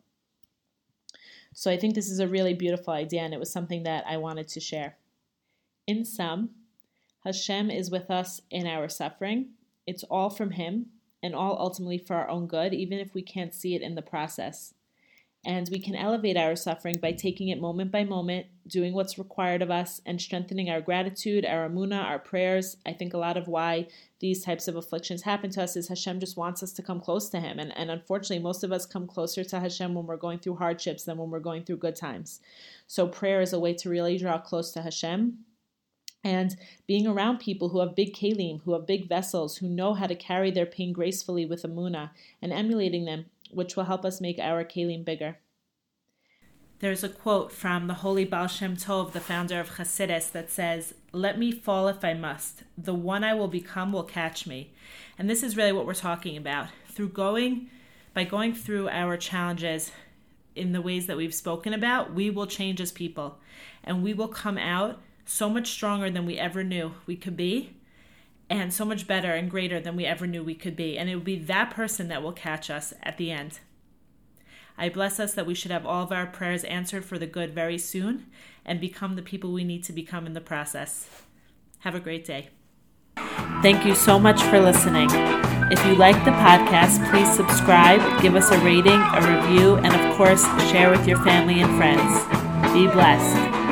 So 1.54 1.70
I 1.70 1.78
think 1.78 1.94
this 1.94 2.10
is 2.10 2.20
a 2.20 2.28
really 2.28 2.56
beautiful 2.56 2.94
idea, 2.94 3.22
and 3.22 3.34
it 3.34 3.40
was 3.40 3.52
something 3.52 3.84
that 3.84 4.04
I 4.08 4.18
wanted 4.18 4.48
to 4.50 4.60
share. 4.60 4.98
In 5.86 6.04
sum, 6.04 6.50
Hashem 7.24 7.70
is 7.70 7.92
with 7.92 8.10
us 8.10 8.42
in 8.50 8.66
our 8.66 8.90
suffering. 8.90 9.50
It's 9.86 10.04
all 10.04 10.30
from 10.30 10.52
Him 10.52 10.88
and 11.22 11.36
all 11.36 11.58
ultimately 11.60 12.00
for 12.00 12.16
our 12.16 12.30
own 12.30 12.48
good, 12.48 12.74
even 12.74 13.00
if 13.00 13.14
we 13.14 13.22
can't 13.22 13.54
see 13.54 13.76
it 13.76 13.82
in 13.82 13.96
the 13.96 14.02
process. 14.02 14.74
And 15.46 15.68
we 15.70 15.80
can 15.80 15.96
elevate 15.96 16.38
our 16.38 16.56
suffering 16.56 16.96
by 17.02 17.12
taking 17.12 17.50
it 17.50 17.60
moment 17.60 17.92
by 17.92 18.06
moment, 18.06 18.46
doing 18.66 18.94
what's 18.94 19.18
required 19.18 19.62
of 19.62 19.70
us, 19.70 20.00
and 20.06 20.22
strengthening 20.22 20.70
our 20.70 20.80
gratitude, 20.80 21.46
our 21.46 21.68
emunah, 21.68 22.02
our 22.02 22.20
prayers. 22.20 22.78
I 22.86 22.94
think 22.94 23.14
a 23.14 23.18
lot 23.18 23.36
of 23.36 23.50
why 23.50 23.88
these 24.22 24.46
types 24.46 24.70
of 24.70 24.78
afflictions 24.78 25.24
happen 25.24 25.50
to 25.52 25.64
us 25.64 25.76
is 25.76 25.90
Hashem 25.90 26.22
just 26.22 26.38
wants 26.38 26.64
us 26.64 26.72
to 26.74 26.82
come 26.82 27.02
close 27.02 27.28
to 27.30 27.42
Him. 27.42 27.60
And, 27.60 27.78
and 27.78 27.92
unfortunately, 27.92 28.40
most 28.40 28.64
of 28.64 28.72
us 28.72 28.86
come 28.86 29.06
closer 29.06 29.44
to 29.44 29.60
Hashem 29.60 29.94
when 29.94 30.06
we're 30.06 30.16
going 30.16 30.40
through 30.40 30.56
hardships 30.56 31.04
than 31.04 31.18
when 31.18 31.30
we're 31.30 31.42
going 31.42 31.66
through 31.66 31.78
good 31.78 31.98
times. 31.98 32.40
So, 32.88 33.06
prayer 33.06 33.42
is 33.42 33.52
a 33.52 33.60
way 33.60 33.74
to 33.74 33.90
really 33.90 34.18
draw 34.18 34.38
close 34.38 34.72
to 34.72 34.82
Hashem. 34.82 35.40
And 36.24 36.56
being 36.88 37.06
around 37.06 37.40
people 37.40 37.68
who 37.68 37.82
have 37.82 37.96
big 37.96 38.16
kalim, 38.16 38.62
who 38.62 38.72
have 38.72 38.88
big 38.88 39.10
vessels, 39.10 39.58
who 39.58 39.68
know 39.68 39.94
how 39.94 40.08
to 40.08 40.16
carry 40.16 40.52
their 40.52 40.66
pain 40.66 40.94
gracefully 40.94 41.46
with 41.46 41.64
emunah, 41.64 42.12
and 42.42 42.54
emulating 42.54 43.04
them 43.04 43.26
which 43.56 43.76
will 43.76 43.86
help 43.86 44.06
us 44.06 44.22
make 44.22 44.40
our 44.40 44.64
kalim 44.64 45.04
bigger. 45.04 45.38
There's 46.80 47.04
a 47.04 47.10
quote 47.10 47.52
from 47.52 47.88
the 47.88 47.94
holy 47.94 48.26
Baal 48.26 48.48
Shem 48.48 48.76
Tov, 48.76 49.14
the 49.14 49.22
founder 49.22 49.60
of 49.60 49.78
Hasidus, 49.78 50.30
that 50.34 50.52
says, 50.52 50.94
Let 51.14 51.40
me 51.40 51.52
fall 51.52 51.88
if 51.88 52.04
I 52.04 52.14
must. 52.14 52.64
The 52.78 52.94
one 52.94 53.24
I 53.24 53.34
will 53.34 53.48
become 53.48 53.94
will 53.94 54.04
catch 54.04 54.46
me. 54.46 54.74
And 55.18 55.30
this 55.30 55.44
is 55.44 55.56
really 55.56 55.72
what 55.72 55.86
we're 55.86 55.94
talking 55.94 56.36
about. 56.36 56.68
Through 56.90 57.10
going, 57.10 57.70
by 58.14 58.26
going 58.26 58.54
through 58.54 58.90
our 58.90 59.16
challenges 59.16 59.92
in 60.56 60.74
the 60.74 60.82
ways 60.82 61.08
that 61.08 61.16
we've 61.16 61.34
spoken 61.34 61.74
about, 61.74 62.14
we 62.14 62.30
will 62.30 62.48
change 62.48 62.82
as 62.82 62.92
people. 62.92 63.40
And 63.86 64.04
we 64.04 64.14
will 64.14 64.28
come 64.28 64.58
out 64.58 65.00
so 65.26 65.50
much 65.50 65.70
stronger 65.70 66.10
than 66.10 66.26
we 66.26 66.38
ever 66.38 66.66
knew 66.66 66.96
we 67.06 67.16
could 67.16 67.38
be 67.38 67.78
and 68.50 68.74
so 68.74 68.86
much 68.86 69.08
better 69.08 69.34
and 69.34 69.50
greater 69.50 69.80
than 69.80 69.96
we 69.96 70.06
ever 70.06 70.28
knew 70.28 70.44
we 70.44 70.56
could 70.56 70.76
be. 70.76 70.98
And 70.98 71.10
it 71.10 71.16
will 71.16 71.24
be 71.24 71.40
that 71.40 71.72
person 71.72 72.08
that 72.10 72.22
will 72.22 72.34
catch 72.34 72.70
us 72.70 72.94
at 73.02 73.18
the 73.18 73.32
end. 73.32 73.60
I 74.78 74.90
bless 74.90 75.20
us 75.20 75.34
that 75.34 75.46
we 75.46 75.54
should 75.54 75.72
have 75.72 75.86
all 75.86 76.04
of 76.04 76.12
our 76.12 76.26
prayers 76.26 76.64
answered 76.64 77.06
for 77.06 77.20
the 77.20 77.28
good 77.28 77.54
very 77.54 77.78
soon 77.78 78.28
and 78.66 78.80
become 78.80 79.16
the 79.16 79.22
people 79.22 79.52
we 79.52 79.64
need 79.64 79.84
to 79.86 79.94
become 79.94 80.26
in 80.26 80.34
the 80.34 80.42
process. 80.42 81.08
Have 81.80 81.96
a 81.96 82.00
great 82.00 82.26
day. 82.26 82.50
Thank 83.62 83.86
you 83.86 83.96
so 83.96 84.20
much 84.20 84.42
for 84.42 84.60
listening. 84.60 85.10
If 85.72 85.86
you 85.86 85.96
like 85.96 86.24
the 86.26 86.32
podcast, 86.32 87.10
please 87.10 87.32
subscribe, 87.34 88.22
give 88.22 88.36
us 88.36 88.52
a 88.52 88.60
rating, 88.60 89.00
a 89.00 89.22
review, 89.22 89.76
and 89.76 89.94
of 89.94 90.18
course, 90.18 90.44
share 90.70 90.90
with 90.90 91.08
your 91.08 91.18
family 91.24 91.62
and 91.62 91.78
friends. 91.78 92.74
Be 92.74 92.88
blessed. 92.88 93.63